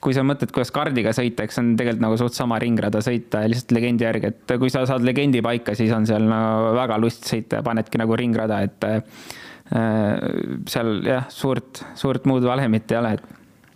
[0.00, 3.42] kui sa mõtled, kuidas kardiga sõita, eks see on tegelikult nagu suht sama ringrada sõita
[3.50, 7.28] lihtsalt legendi järgi, et kui sa saad legendi paika, siis on seal nagu väga lust
[7.28, 8.88] sõita ja panedki nagu ringrada, et
[9.72, 13.30] seal jah, suurt, suurt muud valemit ei ole, et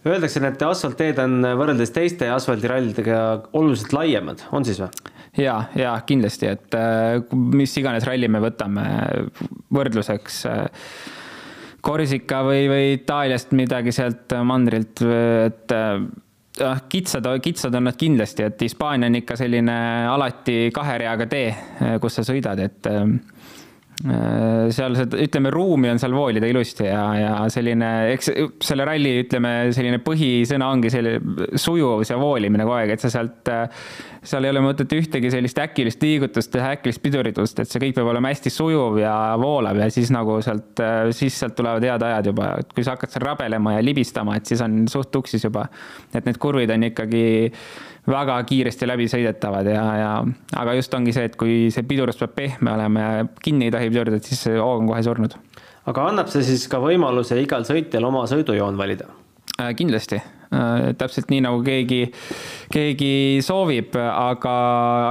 [0.06, 3.20] Öeldakse, et asfaltteed on võrreldes teiste asfaldirallidega
[3.58, 4.90] oluliselt laiemad, on siis või?
[5.40, 8.86] ja, ja kindlasti, et äh, mis iganes ralli me võtame
[9.74, 10.42] võrdluseks.
[10.50, 10.66] Äh,
[11.86, 15.02] Korsika või, või Itaaliast midagi sealt mandrilt,
[15.46, 19.76] et äh, kitsad, kitsad on nad kindlasti, et Hispaania on ikka selline
[20.10, 21.50] alati kahe reaga tee,
[22.02, 23.04] kus sa sõidad, et Äh,
[23.96, 28.28] seal seda, ütleme, ruumi on seal voolida ilusti ja, ja selline, eks
[28.68, 33.48] selle ralli, ütleme, selline põhisõna ongi selline sujuvus ja voolimine kogu aeg, et sa sealt,
[34.26, 38.12] seal ei ole mõtet ühtegi sellist äkilist liigutust teha, äkilist piduritust, et see kõik peab
[38.12, 40.84] olema hästi sujuv ja voolav ja siis nagu sealt,
[41.16, 44.52] siis sealt tulevad head ajad juba, et kui sa hakkad seal rabelema ja libistama, et
[44.52, 45.70] siis on suht tuksis juba.
[46.12, 47.24] et need kurvid on ikkagi
[48.06, 50.10] väga kiiresti läbisõidetavad ja, ja
[50.60, 53.90] aga just ongi see, et kui see pidurus peab pehme olema ja kinni ei tohi
[53.90, 55.36] pidurdada, siis see hoog on kohe surnud.
[55.90, 59.10] aga annab see siis ka võimaluse igal sõitjal oma sõidujoon valida?
[59.56, 60.18] Äh, kindlasti,
[60.52, 62.02] äh, täpselt nii nagu keegi,
[62.72, 64.56] keegi soovib, aga,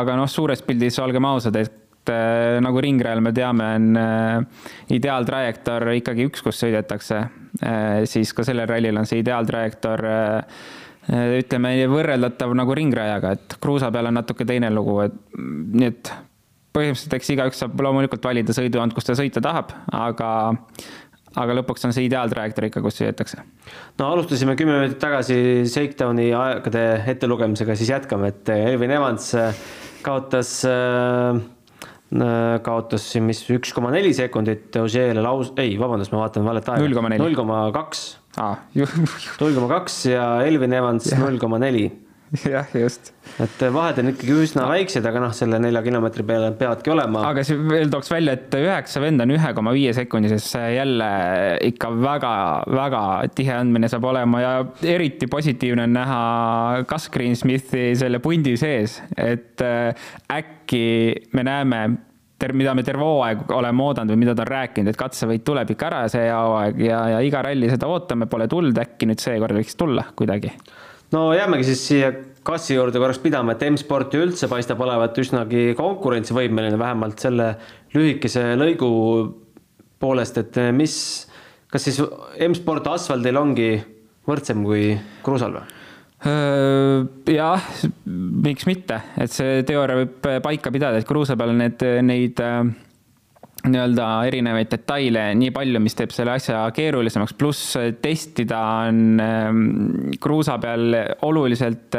[0.03, 4.45] aga noh, suures pildis olgem ausad, et äh, nagu ringrajal me teame, on
[4.93, 7.23] ideaaltrajektoor ikkagi üks, kus sõidetakse,
[8.11, 10.05] siis ka sellel rallil on see ideaaltrajektoor
[11.13, 16.13] ütleme, võrreldatav nagu ringrajaga, et kruusa peal on natuke teine lugu, et nii et
[16.75, 20.29] põhimõtteliselt eks igaüks saab loomulikult valida sõidujoont, kus ta sõita tahab, aga
[21.35, 23.41] aga lõpuks on see ideaaltrajektoor ikka, kus sõidetakse.
[23.99, 25.37] no alustasime kümme minutit tagasi
[25.71, 29.65] Shakedowni aegade ettelugemisega, siis jätkame, et Elvin Evans äh,
[30.05, 31.41] kaotas äh,
[32.63, 36.85] kaotas siin, mis üks koma neli sekundit, Ožeele laus-, ei, vabandust, ma vaatan valet aega.
[36.85, 37.23] null koma neli.
[37.23, 38.05] null koma kaks
[39.41, 41.87] null koma kaks ja Elvin Evans null koma neli.
[42.41, 43.11] jah, just.
[43.39, 47.21] et vahed on ikkagi üsna väiksed, aga noh, selle nelja kilomeetri peale peavadki olema.
[47.29, 51.09] aga siis veel tooks välja, et üheksa venda on ühe koma viie sekundises jälle
[51.69, 53.03] ikka väga-väga
[53.37, 54.55] tihe andmine saab olema ja
[54.95, 56.23] eriti positiivne on näha
[56.89, 60.85] Gus Greensmithi selle pundi sees, et äh, äkki
[61.37, 61.85] me näeme
[62.39, 65.71] ter-, mida me terve hooaeg oleme oodanud või mida ta on rääkinud, et katsevõit tuleb
[65.75, 69.57] ikka ära see hooaeg ja, ja iga ralli seda ootame, pole tulnud, äkki nüüd seekord
[69.59, 70.51] võiks tulla kuidagi.
[71.15, 72.11] no jäämegi siis siia
[72.45, 77.55] kassi juurde korraks pidama, et M-sport ju üldse paistab olevat üsnagi konkurentsivõimeline, vähemalt selle
[77.95, 78.91] lühikese lõigu
[79.99, 80.97] poolest, et mis,
[81.71, 82.01] kas siis
[82.49, 83.71] M-sport asfaldil ongi
[84.29, 84.91] võrdsem kui
[85.25, 85.81] kruusal või?
[86.25, 87.67] Jah,
[88.45, 92.41] miks mitte, et see teooria võib paika pidada, et kruusa peal need, neid
[93.65, 99.21] nii-öelda erinevaid detaile nii palju, mis teeb selle asja keerulisemaks, pluss testida on
[100.21, 101.97] kruusa peal oluliselt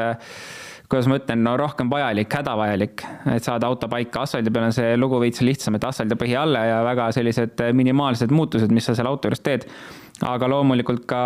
[0.86, 3.02] kuidas ma ütlen, no rohkem vajalik, hädavajalik,
[3.34, 4.22] et saada auto paika.
[4.22, 7.62] asfaldi peal on see lugu veits lihtsam, et asfalt ja põhi alla ja väga sellised
[7.74, 9.66] minimaalsed muutused, mis sa seal auto juures teed
[10.24, 11.18] aga loomulikult ka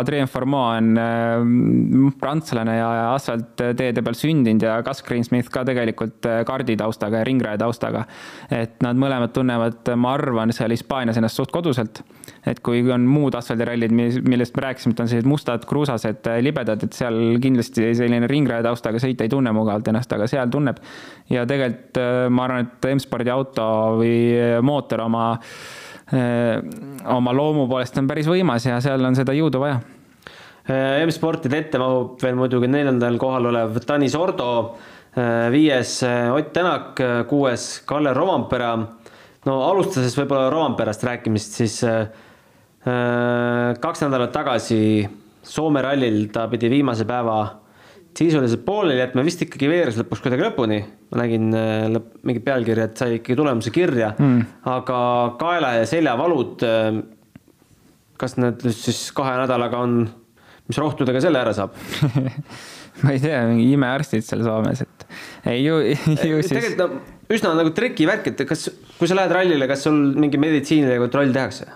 [0.00, 6.40] Adrien Formeau on äh, prantslane ja asfaltteede peal sündinud ja Gus Greensmith ka tegelikult äh,
[6.48, 8.02] kardi taustaga ja ringraja taustaga.
[8.50, 12.02] et nad mõlemad tunnevad, ma arvan, seal Hispaanias ennast suht koduselt.
[12.46, 16.82] et kui on muud asfaldirallid, millest me rääkisime, et on sellised mustad kruusased, äh, libedad,
[16.82, 20.82] et seal kindlasti selline ringraja taustaga sõita ei tunne mugavalt ennast, aga seal tunneb.
[21.30, 23.64] ja tegelikult ma arvan, et M-spordi auto
[24.02, 24.16] või
[24.66, 29.80] mootor oma Äh, oma loomu poolest on päris võimas ja seal on seda jõudu vaja.
[30.66, 34.48] Äh, M-sportide ette mahub veel muidugi neljandal kohal olev Tanis Ordo,
[35.18, 38.76] äh, viies Ott Tänak, kuues Kalle Rovampera.
[39.46, 41.84] no alustades võib-olla Romamperast rääkimist, siis
[42.82, 45.06] kaks nädalat tagasi
[45.42, 47.65] Soome rallil ta pidi viimase päeva
[48.18, 50.78] sisuliselt pooleli jätma, vist ikkagi veeres lõpuks kuidagi lõpuni.
[51.12, 55.00] ma nägin äh, lõpp, mingit pealkirja, et sai ikkagi tulemuse kirja mm., aga
[55.40, 56.64] kaela ja seljavalud.
[56.66, 57.02] Äh,
[58.16, 59.98] kas need siis kahe nädalaga on,
[60.66, 61.76] mis rohtudega selle ära saab
[63.02, 65.06] ma ei tea, mingi imearstid seal Soomes, et
[65.52, 65.80] ei ju,
[66.30, 66.52] ju siis.
[66.52, 71.00] tegelikult no üsna nagu trikivärk, et kas, kui sa lähed rallile, kas sul mingi meditsiiniline
[71.02, 71.68] kontroll tehakse?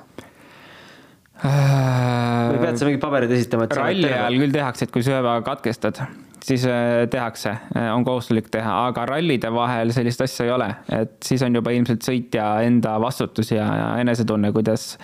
[1.41, 3.69] või pead sa mingid paberid esitama?
[3.73, 6.03] ralli ajal küll tehakse, et kui sööva katkestad,
[6.45, 11.19] siis äh, tehakse, äh, on kohustuslik teha, aga rallide vahel sellist asja ei ole, et
[11.25, 14.95] siis on juba ilmselt sõitja enda vastutus ja, ja enesetunne, kuidas,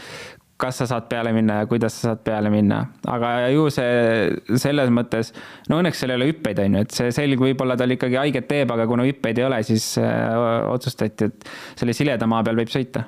[0.61, 2.81] kas sa saad peale minna ja kuidas sa saad peale minna,
[3.13, 5.35] aga ju see selles mõttes,
[5.69, 8.49] no õnneks seal ei ole hüppeid, on ju, et see selg võib-olla tal ikkagi haiget
[8.51, 10.33] teeb, aga kuna hüppeid ei ole, siis äh,
[10.73, 13.05] otsustati, et selle sileda maa peal võib sõita.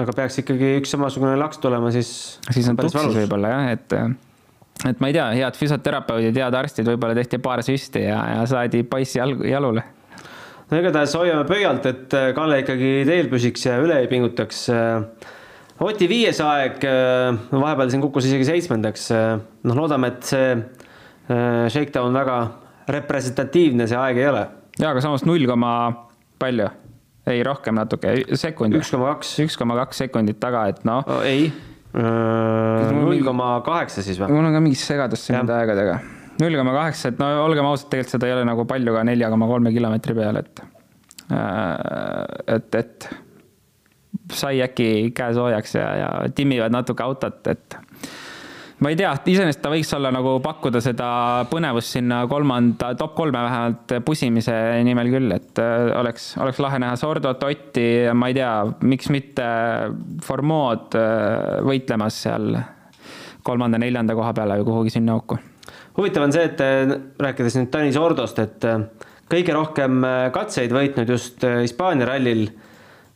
[0.00, 2.38] Aga peaks ikkagi üks samasugune laks tulema, siis.
[2.48, 3.96] siis on tuksis võib-olla jah, et,
[4.88, 8.82] et ma ei tea, head füsioterapeudid, head arstid, võib-olla tehti paar süsti ja, ja saadi
[8.88, 9.84] poiss jalg, jalule.
[10.70, 14.66] no igatahes hoiame pöialt, et Kalle ikkagi teel püsiks ja üle ei pingutaks.
[15.82, 16.84] Oti viies aeg,
[17.50, 19.08] vahepeal siin kukkus isegi seitsmendaks.
[19.66, 20.52] noh, loodame, et see
[21.72, 22.38] shakedown väga
[22.92, 24.46] representatiivne see aeg ei ole.
[24.78, 25.72] ja, aga samas null koma
[26.42, 26.68] palju
[27.30, 28.74] ei, rohkem natuke, sekund.
[28.78, 29.34] üks koma kaks.
[29.44, 31.22] üks koma kaks sekundit taga, et noh oh,.
[31.26, 31.50] ei,
[31.92, 34.32] null koma kaheksa siis või?
[34.32, 35.98] mul on ka mingi segadus siin nende aegadega.
[36.40, 39.28] null koma kaheksa, et no olgem ausad, tegelikult seda ei ole nagu palju ka nelja
[39.32, 40.64] koma kolme kilomeetri peal, et,
[41.28, 43.08] äh, et, et
[44.32, 47.76] sai äkki käe soojaks ja, ja timmivad natuke autot, et
[48.82, 51.08] ma ei tea, iseenesest ta võiks olla nagu pakkuda seda
[51.50, 54.54] põnevust sinna kolmanda, top kolme vähemalt pusimise
[54.86, 58.50] nimel küll, et äh, oleks, oleks lahe näha Sordot, Otti ja ma ei tea,
[58.88, 59.46] miks mitte
[60.26, 62.58] Formood äh, võitlemas seal
[63.46, 65.38] kolmanda-neljanda koha peale või kuhugi sinna auku.
[65.98, 68.66] huvitav on see, et äh, rääkides nüüd Tanis Ordost, et
[69.30, 70.02] kõige rohkem
[70.34, 72.48] katseid võitnud just Hispaania rallil,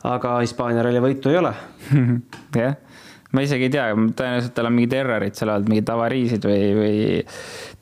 [0.07, 1.57] aga Hispaania ralli võitu ei ole.
[2.62, 2.79] jah
[3.37, 7.01] ma isegi ei tea, tõenäoliselt tal on mingid errorid seal olnud, mingeid avariisid või, või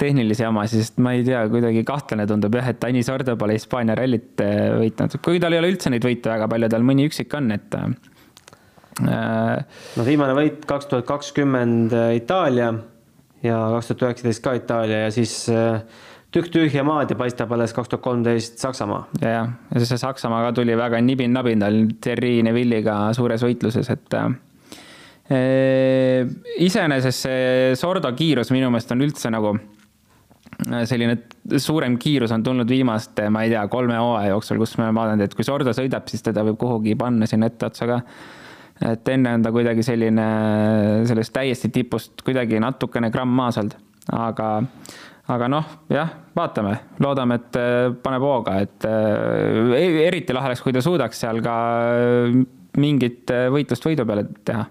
[0.00, 3.96] tehnilisi jamasid, sest ma ei tea, kuidagi kahtlane tundub jah, et Tanis Ordo pole Hispaania
[3.98, 7.36] rallit äh, võitnud, kuigi tal ei ole üldse neid võite väga palju, tal mõni üksik
[7.38, 7.86] on, et äh,.
[9.98, 12.72] no viimane võit kaks tuhat kakskümmend äh, Itaalia
[13.44, 15.82] ja kaks tuhat üheksateist ka Itaalia ja siis äh,
[16.34, 19.04] tükk tühja maad ja paistab alles kaks tuhat kolmteist Saksamaa.
[19.20, 24.18] ja, ja, ja see Saksamaa ka tuli väga nibin-nabin tal Thierry Neville'iga suures võitluses, et
[24.18, 24.32] äh,
[25.32, 31.16] iseenesest see Sordo kiirus minu meelest on üldse nagu äh, selline
[31.60, 35.24] suurem kiirus on tulnud viimaste, ma ei tea, kolme hooaja jooksul, kus me oleme vaadanud,
[35.24, 37.98] et kui Sordo sõidab, siis teda võib kuhugi panna sinna etteotsa ka.
[38.90, 40.28] et enne on ta kuidagi selline
[41.08, 43.80] sellest täiesti tipust kuidagi natukene gramm maas olnud,
[44.12, 44.50] aga,
[45.32, 50.76] aga noh, jah, vaatame, loodame, et äh, paneb hooga, et äh, eriti lahe oleks, kui
[50.76, 51.58] ta suudaks seal ka
[52.76, 54.68] mingit võitlust võidu peale teha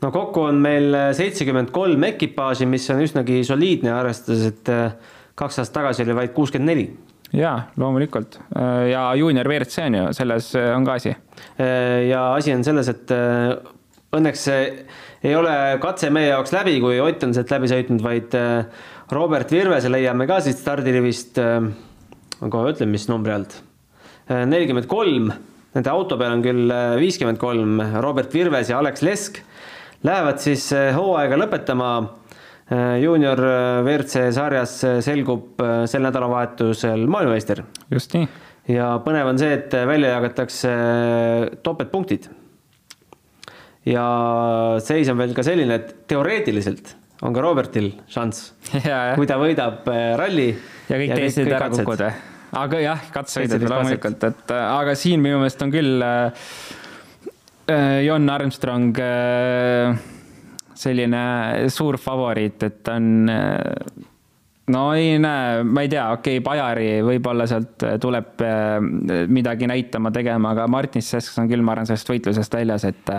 [0.00, 5.60] no kokku on meil seitsekümmend kolm ekipaaži, mis on üsnagi soliidne, arvestades, et äh, kaks
[5.62, 6.86] aastat tagasi oli vaid kuuskümmend neli.
[7.36, 8.40] jaa, loomulikult
[8.90, 11.12] ja juunior WRC on ju, selles äh, on ka asi.
[11.60, 13.12] Äh, ja asi on selles, et
[14.10, 18.34] õnneks ei ole katse meie jaoks läbi, kui Ott on sealt läbi sõitnud, vaid
[19.14, 21.38] Robert Virvese leiame ka siit stardirivist,
[22.40, 23.54] ma kohe ütlen, mis numbri alt,
[24.30, 25.30] nelikümmend kolm,
[25.76, 29.42] nende auto peal on küll viiskümmend kolm, Robert Virves ja Alex Lesk
[30.06, 31.90] lähevad siis eh, hooaega lõpetama.
[32.70, 35.60] Eh, juunior eh, WRC sarjas selgub
[35.90, 37.64] sel nädalavahetusel maailmameister.
[37.90, 38.28] just nii.
[38.76, 40.70] ja põnev on see, et välja jagatakse
[41.66, 42.30] topeltpunktid.
[43.88, 44.06] ja
[44.84, 48.52] seis on veel ka selline, et teoreetiliselt on ka Robertil šanss,
[49.18, 49.88] kui ta võidab
[50.20, 50.52] ralli.
[50.88, 52.12] ja kõik teised ära kukuvad või?
[52.60, 56.32] aga jah, katsesõidud loomulikult, et aga siin minu meelest on küll Äh,
[58.04, 59.98] Jon Armstrong äh,
[60.74, 61.24] selline
[61.72, 64.06] suur favoriit, et ta on äh,
[64.70, 68.44] no ei näe, ma ei tea, okei okay,, Pajari võib-olla sealt tuleb
[69.32, 73.12] midagi näitama, tegema, aga Martin Sesks on küll, ma arvan, sellest võitlusest väljas, et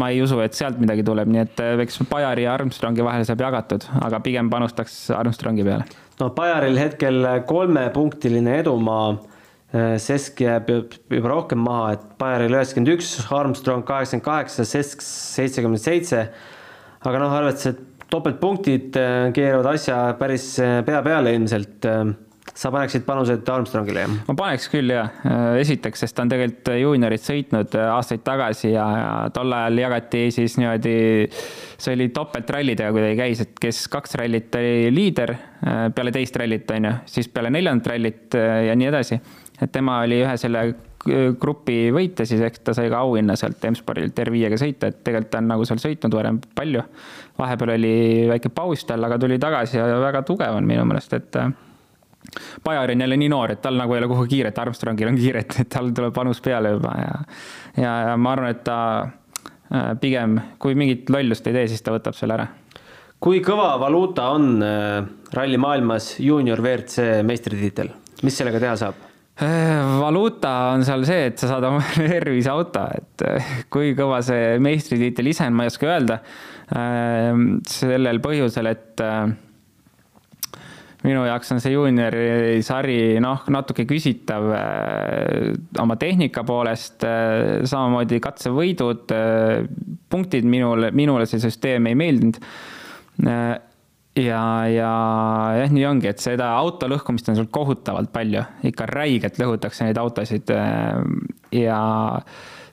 [0.00, 3.46] ma ei usu, et sealt midagi tuleb, nii et eks Pajari ja Armstrongi vahel saab
[3.46, 5.86] jagatud, aga pigem panustaks Armstrongi peale.
[6.18, 9.37] no Pajaril hetkel kolmepunktiline edumaa Äh,
[9.68, 10.70] Sesk jääb
[11.12, 16.22] juba rohkem maha, et Bayeril üheksakümmend üks, Armstrong kaheksakümmend kaheksa, Sesk seitsekümmend seitse.
[17.04, 21.84] aga noh, arvestades, et topeltpunktid äh, keeravad asja päris äh, pea peale ilmselt.
[22.58, 24.14] sa paneksid panused Armstrongile, jah?
[24.26, 25.12] ma paneks küll, jah.
[25.60, 30.56] esiteks, sest ta on tegelikult juuniorit sõitnud aastaid tagasi ja, ja tol ajal jagati siis
[30.58, 30.94] niimoodi,
[31.76, 35.34] see oli topeltrallidega kuidagi käis, et kes kaks rallit oli liider
[35.94, 39.20] peale teist rallit, on ju, siis peale neljandat rallit ja nii edasi
[39.60, 40.68] et tema oli ühe selle
[41.40, 45.40] grupi võitja, siis eks ta sai ka auhinna sealt M-spordil R5-ga sõita, et tegelikult ta
[45.42, 46.82] on nagu seal sõitnud varem palju.
[47.38, 47.94] vahepeal oli
[48.32, 51.50] väike paus tal, aga tuli tagasi ja väga tugev on minu meelest, et äh,
[52.64, 55.54] Bajar on jälle nii noor, et tal nagu ei ole kuhugi kiiret, Armstrongil on kiiret,
[55.62, 57.14] et tal tuleb vanus peale juba ja
[57.76, 61.94] ja, ja ma arvan, et ta äh, pigem, kui mingit lollust ei tee, siis ta
[61.94, 62.48] võtab selle ära.
[63.20, 69.07] kui kõva valuuta on äh, rallimaailmas juunior WRC meistritiitel, mis sellega teha saab?
[69.38, 74.18] Äh, valuuta on seal see, et sa saad oma tervise auto, et äh, kui kõva
[74.26, 76.16] see meistritiitel ise on, ma ei oska öelda.
[76.74, 79.04] Äh, sellel põhjusel, et
[81.06, 85.52] minu jaoks on see juuniori sari noh, natuke küsitav äh,
[85.84, 89.14] oma tehnika poolest, äh, samamoodi katsevõidud,
[90.10, 92.42] punktid minule, minule see süsteem ei meeldinud
[94.18, 94.92] ja, ja
[95.62, 99.98] jah, nii ongi, et seda auto lõhkumist on sul kohutavalt palju, ikka räigelt lõhutakse neid
[100.00, 100.52] autosid.
[101.54, 101.80] ja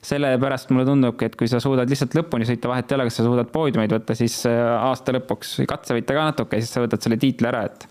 [0.06, 3.26] sellepärast mulle tundubki, et kui sa suudad lihtsalt lõpuni sõita, vahet ei ole, kas sa
[3.26, 7.50] suudad poodiumeid võtta, siis aasta lõpuks katse võita ka natuke, siis sa võtad selle tiitli
[7.50, 7.88] ära, et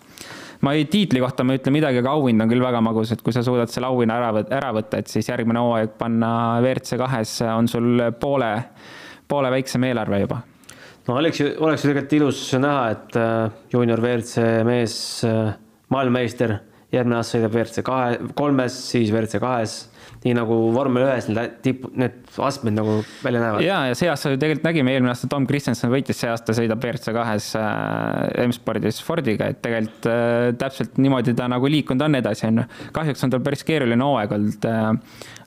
[0.64, 3.24] ma ei, tiitli kohta ma ei ütle midagi, aga auhind on küll väga magus, et
[3.26, 6.32] kui sa suudad selle auhinna ära, ära võtta, et siis järgmine hooaeg panna
[6.62, 8.52] WRC kahes on sul poole,
[9.28, 10.44] poole väiksem eelarve juba
[11.08, 14.98] no oleks ju, oleks ju tegelikult ilus näha, et äh, juunior WRC mees,
[15.28, 15.54] äh,
[15.94, 16.58] maailmameister,
[16.94, 19.78] järgmine aasta sõidab WRC kahe, kolmes, siis WRC kahes
[20.26, 23.66] nii nagu vormel ühes need tipp, need astmed nagu välja näevad.
[23.66, 26.82] ja, ja see aasta ju tegelikult nägime, eelmine aasta Tom Kristjanson võitis, see aasta sõidab
[26.82, 32.48] WRC kahes äh, M-spordis Fordiga, et tegelikult äh, täpselt niimoodi ta nagu liikunud on edasi,
[32.50, 32.68] on ju.
[32.96, 34.92] kahjuks on tal päris keeruline hooaeg olnud äh,.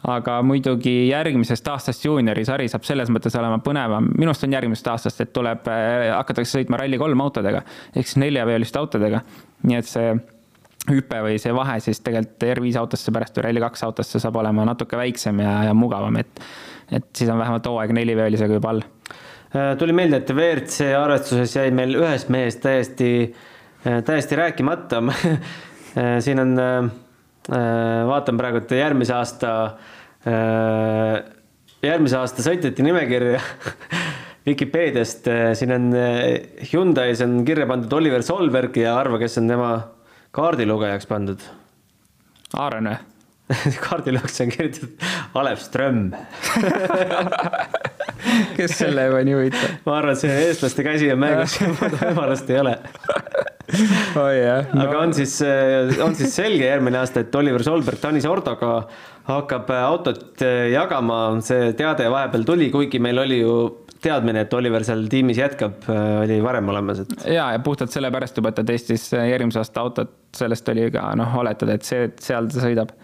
[0.08, 4.94] aga muidugi järgmisest aastast juuniori sari saab selles mõttes olema põnevam, minu arust on järgmisest
[4.94, 7.66] aastast, et tuleb äh,, hakatakse sõitma Rally3 autodega
[7.96, 9.26] ehk siis neljaveoliste autodega,
[9.66, 10.18] nii et see
[10.90, 14.98] hüpe või see vahe siis tegelikult R5 autosse pärast või Rally2 autosse saab olema natuke
[14.98, 16.42] väiksem ja, ja mugavam, et,
[16.90, 18.84] et siis on vähemalt hooaeg nelivöölisega juba all.
[19.48, 23.10] Äh, tuli meelde, et WRC arvestuses jäi meil ühest mehest täiesti,
[23.86, 26.56] äh, täiesti rääkimata äh, siin on,
[27.48, 29.50] vaatan praegu, et järgmise aasta,
[31.80, 33.38] järgmise aasta sõitjate nimekirja
[34.48, 35.86] Vikipeediast, siin on
[36.68, 39.70] Hyundai's on kirja pandud Oliver Solberg ja arva, kes on tema
[40.38, 41.44] kaardilugejaks pandud?
[42.54, 42.98] Aaron või?
[43.86, 45.06] kaardilugejaks on kirjutatud
[45.40, 46.00] Alev Ström
[48.58, 49.78] kes selle pani huvitav?
[49.86, 51.56] ma arvan, et see eestlaste käsi on mängus
[52.02, 54.68] võimalust ei ole oh, yeah.
[54.68, 54.84] no.
[54.84, 55.38] aga on siis,
[56.04, 58.82] on siis selge järgmine aasta, et Oliver Solberg Tanis Ordoga
[59.28, 63.58] hakkab autot jagama, see teade vahepeal tuli, kuigi meil oli ju
[64.02, 67.14] teadmine, et Oliver seal tiimis jätkab, äh, oli varem olemas, et.
[67.26, 71.10] ja, ja puhtalt sellepärast juba, et ta testis äh, järgmise aasta autot, sellest oli ka
[71.18, 72.94] noh, oletada, et see, seal ta sõidab.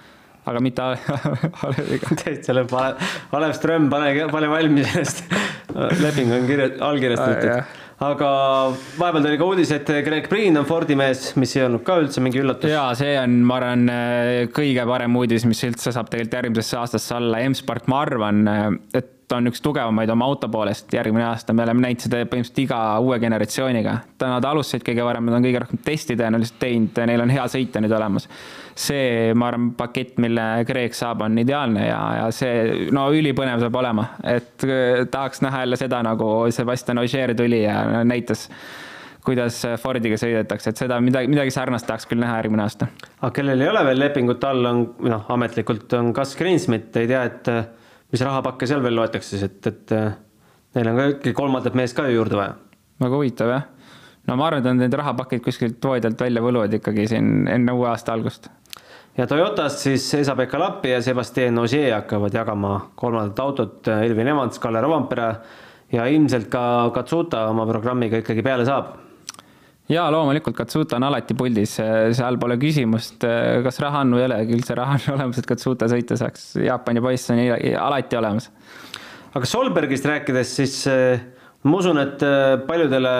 [0.44, 0.90] aga mitte
[1.66, 2.18] Aleviga.
[2.20, 2.74] täitsa lõpp,
[3.34, 5.24] Alev Ström, pane, pane valmis ennast.
[6.02, 8.28] leping on kirja, allkirjastatud aga
[8.98, 12.20] vahepeal tuli ka uudis, et Greg Priin on Fordi mees, mis ei olnud ka üldse
[12.22, 12.68] mingi üllatus.
[12.70, 13.86] ja see on, ma arvan,
[14.54, 17.40] kõige parem uudis, mis üldse saab tegelikult järgmisesse aastasse olla.
[17.48, 18.42] M-Sport, ma arvan,
[18.92, 22.60] et ta on üks tugevamaid oma auto poolest järgmine aasta, me oleme näinud seda põhimõtteliselt
[22.62, 23.96] iga uue generatsiooniga.
[24.18, 27.48] täna nad alustasid kõige varem, nad on kõige rohkem testi tõenäoliselt teinud, neil on hea
[27.50, 28.28] sõita nüüd olemas.
[28.74, 33.82] see, ma arvan, pakett, mille Kreek saab, on ideaalne ja, ja see, no ülipõnev saab
[33.82, 38.48] olema, et äh, tahaks näha jälle seda, nagu Sebastian Ogier tuli ja näitas
[39.24, 42.90] kuidas Fordiga sõidetakse, et seda midagi, midagi sarnast tahaks küll näha järgmine aasta.
[43.22, 47.24] aga kellel ei ole veel lepingut all, on noh, ametlikult on Gus Greensmit, ei tea,
[47.30, 47.56] et
[48.14, 50.12] mis rahapakke seal veel loetakse siis, et, et äh,
[50.78, 52.54] neil on ka ikkagi kolmandat meest ka ju juurde vaja.
[53.02, 53.64] väga huvitav jah.
[54.28, 57.88] no ma arvan, et nad need rahapakid kuskilt voodelt välja võluvad ikkagi siin enne uue
[57.90, 58.48] aasta algust.
[59.18, 64.82] ja Toyotast siis Esa-Pekka Lappi ja Sebastian Ogier hakkavad jagama kolmandat autot, Elvin Evans, Kalle
[64.84, 65.30] Rovampere
[65.92, 68.94] ja ilmselt ka Katsuta oma programmiga ikkagi peale saab
[69.90, 71.76] jaa, loomulikult Katsuta on alati puldis,
[72.16, 73.24] seal pole küsimust,
[73.64, 76.54] kas raha on või ei ole, küll see raha on olemas, et Katsuta sõita saaks,
[76.64, 77.42] Jaapani poiss on
[77.80, 78.50] alati olemas.
[79.34, 81.26] aga Solbergist rääkides, siis eh,
[81.68, 83.14] ma usun, et eh, paljudele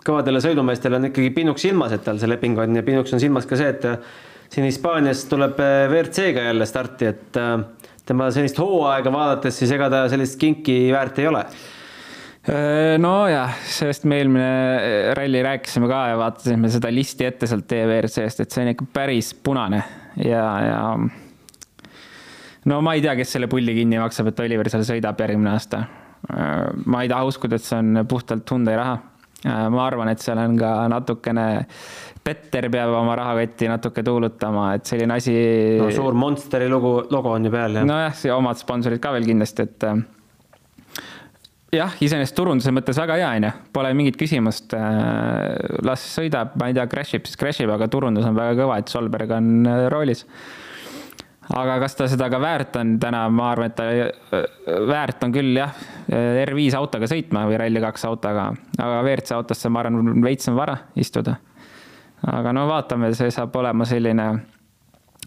[0.00, 2.78] kõvadele sõidumeestele on ikkagi pinnuks silmas, et tal see leping on.
[2.78, 3.98] Ja pinnuks on silmas ka see, et eh,
[4.50, 7.42] siin Hispaanias tuleb WRC-ga jälle starti, et
[8.08, 11.44] tema sellist hooaega vaadates, siis ega ta sellist kinki väärt ei ole
[13.00, 18.44] nojah, sellest me eelmine äh, ralli rääkisime ka ja vaatasime seda listi ette sealt EVRC-st,
[18.46, 19.82] et see on ikka päris punane
[20.24, 20.78] ja, ja
[22.64, 25.82] no ma ei tea, kes selle pulli kinni maksab, et Oliver seal sõidab järgmine aasta.
[26.32, 28.98] Äh, ma ei taha uskuda, et see on puhtalt Hyundai raha.
[29.44, 31.44] ma arvan, et seal on ka natukene,
[32.24, 35.36] Petter peab oma rahakotti natuke tuulutama, et selline asi.
[35.80, 37.78] no suur Monsteri lugu, logo on ju peal.
[37.88, 39.88] nojah, omad sponsorid ka veel kindlasti, et
[41.74, 44.74] jah, iseenesest turunduse mõttes väga hea, on ju, pole mingit küsimust.
[44.76, 48.56] Äh, las sõidab, ma ei tea, crash ib, siis crash ib, aga turundus on väga
[48.58, 50.26] kõva, et Solberg on äh, roolis.
[51.50, 54.44] aga kas ta seda ka väärt on täna, ma arvan, et ta äh,
[54.90, 55.74] väärt on küll jah,
[56.10, 61.36] R5 autoga sõitma või Rally2 autoga, aga WRC autosse ma arvan, veits on vara istuda.
[62.26, 64.32] aga no vaatame, see saab olema selline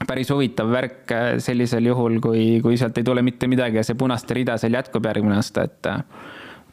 [0.07, 4.35] päris huvitav värk sellisel juhul, kui, kui sealt ei tule mitte midagi ja see punaste
[4.35, 5.91] rida seal jätkub järgmine aasta, et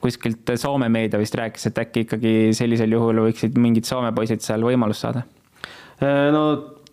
[0.00, 4.64] kuskilt Soome meedia vist rääkis, et äkki ikkagi sellisel juhul võiksid mingid Soome poisid seal
[4.66, 5.24] võimalust saada.
[6.34, 6.44] no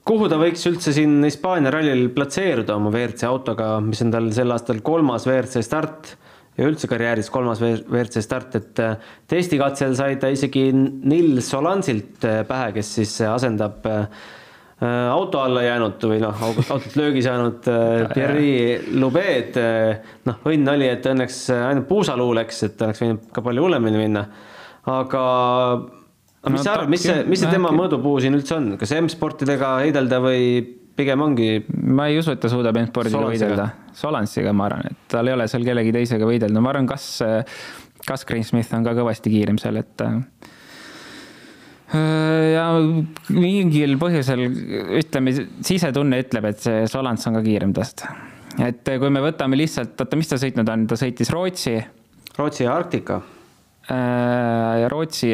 [0.08, 4.54] kuhu ta võiks üldse siin Hispaania rallil platseeruda oma WRC autoga, mis on tal sel
[4.56, 6.16] aastal kolmas WRC start
[6.58, 8.98] ja üldse karjääris kolmas WRC start, et äh,
[9.30, 13.86] testikatsel sai ta isegi Nils Solansilt äh, pähe, kes siis asendab
[14.86, 17.66] auto alla jäänud või noh, autot löögi saanud
[18.14, 19.58] Pierre Lubed.
[20.30, 24.28] noh, õnn oli, et õnneks ainult puusaluu läks, et oleks võinud ka palju hullemini minna.
[24.86, 25.24] aga
[26.48, 28.94] aga mis no, sa arvad, mis see, mis see tema mõõdupuu siin üldse on, kas
[29.00, 30.44] M-sportidega heidelda või
[30.98, 31.50] pigem ongi?
[31.70, 33.70] ma ei usu, et ta suudab M-spordiga võidelda.
[33.98, 37.10] Solansiga ma arvan, et tal ei ole seal kellegi teisega võidelda, ma arvan, kas,
[38.06, 40.06] kas Green Smith on ka kõvasti kiirem seal, et
[41.94, 42.66] ja
[43.32, 44.42] mingil põhjusel
[45.00, 45.32] ütleme,
[45.64, 48.04] sisetunne ütleb, et see Solans on ka kiirem tast.
[48.60, 51.80] et kui me võtame lihtsalt, oota, mis ta sõitnud on, ta sõitis Rootsi.
[52.38, 53.22] Rootsi ja Arktika
[53.92, 55.30] Äh, ja Rootsi,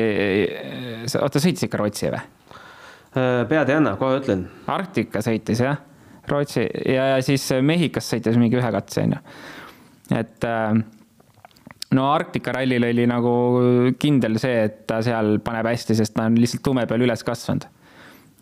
[1.17, 2.19] oota sõitis ikka Rootsi või?
[3.17, 4.43] Äh, pead ei anna, kohe ütlen.
[4.69, 5.79] Arktika sõitis jah,
[6.29, 9.21] Rootsi ja, ja siis Mehhikos sõitis mingi ühe katse on ju.
[10.19, 10.83] et äh,
[11.93, 13.35] no Arktika rallil oli nagu
[14.01, 17.69] kindel see, et ta seal paneb hästi, sest ta on lihtsalt tume peal üles kasvanud.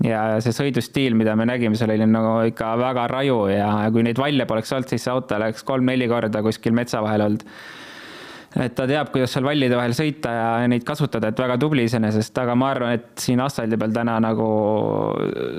[0.06, 4.20] ja see sõidustiil, mida me nägime, seal oli nagu ikka väga raju ja kui neid
[4.22, 7.45] valle poleks olnud, siis see auto oleks kolm-neli korda kuskil metsa vahel olnud
[8.60, 12.36] et ta teab, kuidas seal vallide vahel sõita ja neid kasutada, et väga tubli iseenesest,
[12.41, 14.47] aga ma arvan, et siin asfaldi peal täna nagu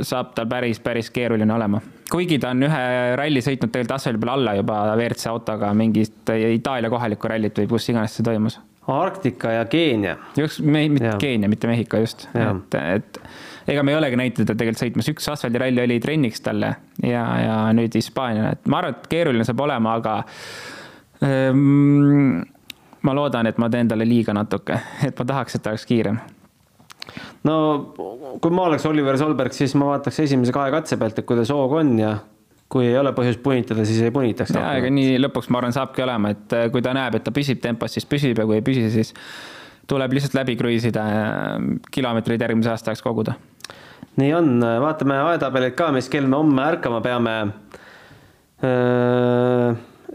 [0.05, 1.81] saab tal päris, päris keeruline olema.
[2.13, 2.83] Kuigi ta on ühe
[3.19, 7.89] ralli sõitnud tegelikult asfaldi peal alla juba WRC autoga mingit Itaalia kohalikku rallit või kus
[7.93, 8.59] iganes see toimus.
[8.93, 10.17] Arktika ja Keenia.
[10.37, 12.27] just, mitte Keenia, mitte Mehhiko, just.
[12.35, 13.21] et, et
[13.71, 16.73] ega me ei olegi näinud teda tegelikult sõitmas, üks asfaldiralli oli trenniks talle
[17.07, 20.17] ja, ja nüüd Hispaania, et ma arvan, et keeruline saab olema, aga
[21.23, 22.43] ähm,
[23.07, 26.19] ma loodan, et ma teen talle liiga natuke, et ma tahaks, et ta oleks kiirem.
[27.49, 27.57] No
[28.43, 31.75] kui ma oleks Oliver Solberg, siis ma vaataks esimese kahe katse pealt, et kuidas hoog
[31.81, 32.17] on ja
[32.73, 34.55] kui ei ole põhjust punitada, siis ei punitaks.
[34.57, 37.35] ja, ega nii lõpuks ma arvan, saabki olema, et äh, kui ta näeb, et ta
[37.35, 39.13] püsib tempos, siis püsib ja kui ei püsi, siis
[39.91, 41.27] tuleb lihtsalt läbi kruiisida ja
[41.93, 43.37] kilomeetreid järgmise aasta jaoks koguda.
[44.17, 47.37] nii on, vaatame aetabelit ka, mis kell me homme ärkama peame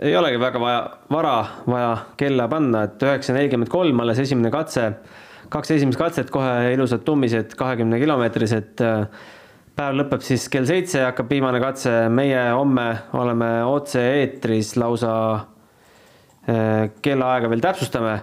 [0.02, 4.92] ei olegi väga vaja, vara vaja kella panna, et üheksa nelikümmend kolm alles esimene katse.
[5.54, 8.84] Kaks esimest katset kohe ilusad tummised kahekümne kilomeetrised.
[9.78, 15.14] päev lõpeb siis kell seitse, hakkab viimane katse, meie homme oleme otse-eetris lausa
[16.48, 18.16] eh, kellaaega veel täpsustame.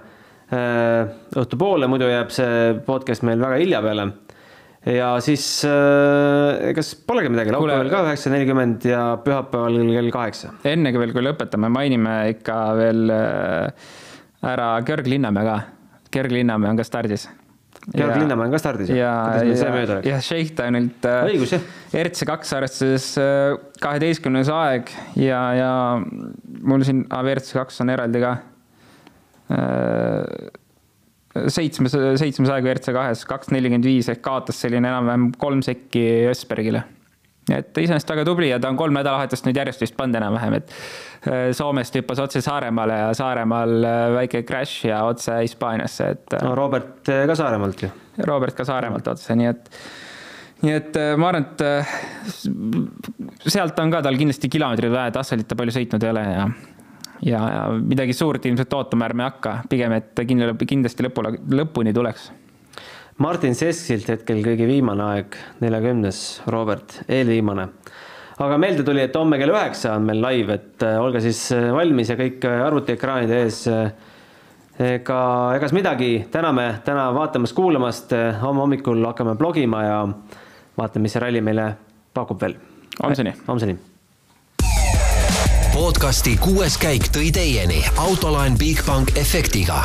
[0.54, 4.10] Eh, õhtupoole, muidu jääb see podcast meil väga hilja peale
[4.84, 10.52] ja siis äh, kas polegi midagi, laupäeval ka üheksa nelikümmend ja pühapäeval kell kaheksa.
[10.68, 13.06] enne kui veel, kui lõpetame, mainime ikka veel
[14.44, 15.56] ära Georg Linnamäe ka.
[16.14, 17.26] Georg Linnamäe on ka stardis.
[17.90, 18.92] Georg Linnamäe on ka stardis?
[18.94, 19.12] ja,
[19.42, 21.68] ja, ja Shakedownilt äh, õigus, jah.
[22.04, 23.08] RC kaks arvestuses
[23.82, 25.70] kaheteistkümnes aeg ja, ja
[26.62, 28.36] mul siin WRC kaks on eraldi ka
[31.50, 36.84] seitsmes, seitsmes aeg WRC kahes, kaks nelikümmend viis ehk kaotas selline enam-vähem kolm sekki Ösbergile.
[37.52, 40.68] Et iseenesest väga tubli ja ta on kolm nädalavahetust nüüd järjest vist pannud enam-vähem, et
[41.28, 46.26] äh, Soomest hüppas otse Saaremaale ja Saaremaal äh, väike crash ja otse Hispaaniasse, et.
[46.32, 47.88] Äh, no Robert ka Saaremaalt ju.
[48.24, 49.62] Robert ka Saaremaalt otse, nii et
[50.64, 51.58] nii et ma arvan, et
[53.52, 56.46] sealt on ka tal kindlasti kilomeetreid vaja, et asfaltit ta palju sõitnud ei ole ja
[57.24, 62.30] ja, ja midagi suurt ilmselt ootama ärme hakka, pigem, et kindlasti lõpule, lõpuni tuleks.
[63.22, 66.18] Martin Seskilt hetkel kõige viimane aeg, neljakümnes,
[66.50, 67.68] Robert, eelviimane.
[68.42, 71.68] aga meelde tuli, et homme kell üheksa on meil live, et äh, olge siis äh,
[71.70, 73.60] valmis ja kõik äh, arvutiekraanide ees.
[74.74, 75.20] ega,
[75.54, 79.98] egas midagi, täname täna vaatamast-kuulamast, homme hommikul hakkame blogima ja
[80.74, 81.70] vaatame, mis see ralli meile
[82.14, 82.58] pakub veel.
[83.02, 83.36] homseni.
[83.46, 83.78] homseni
[85.74, 89.84] podcasti kuues käik tõi teieni autolaen Bigbank efektiga.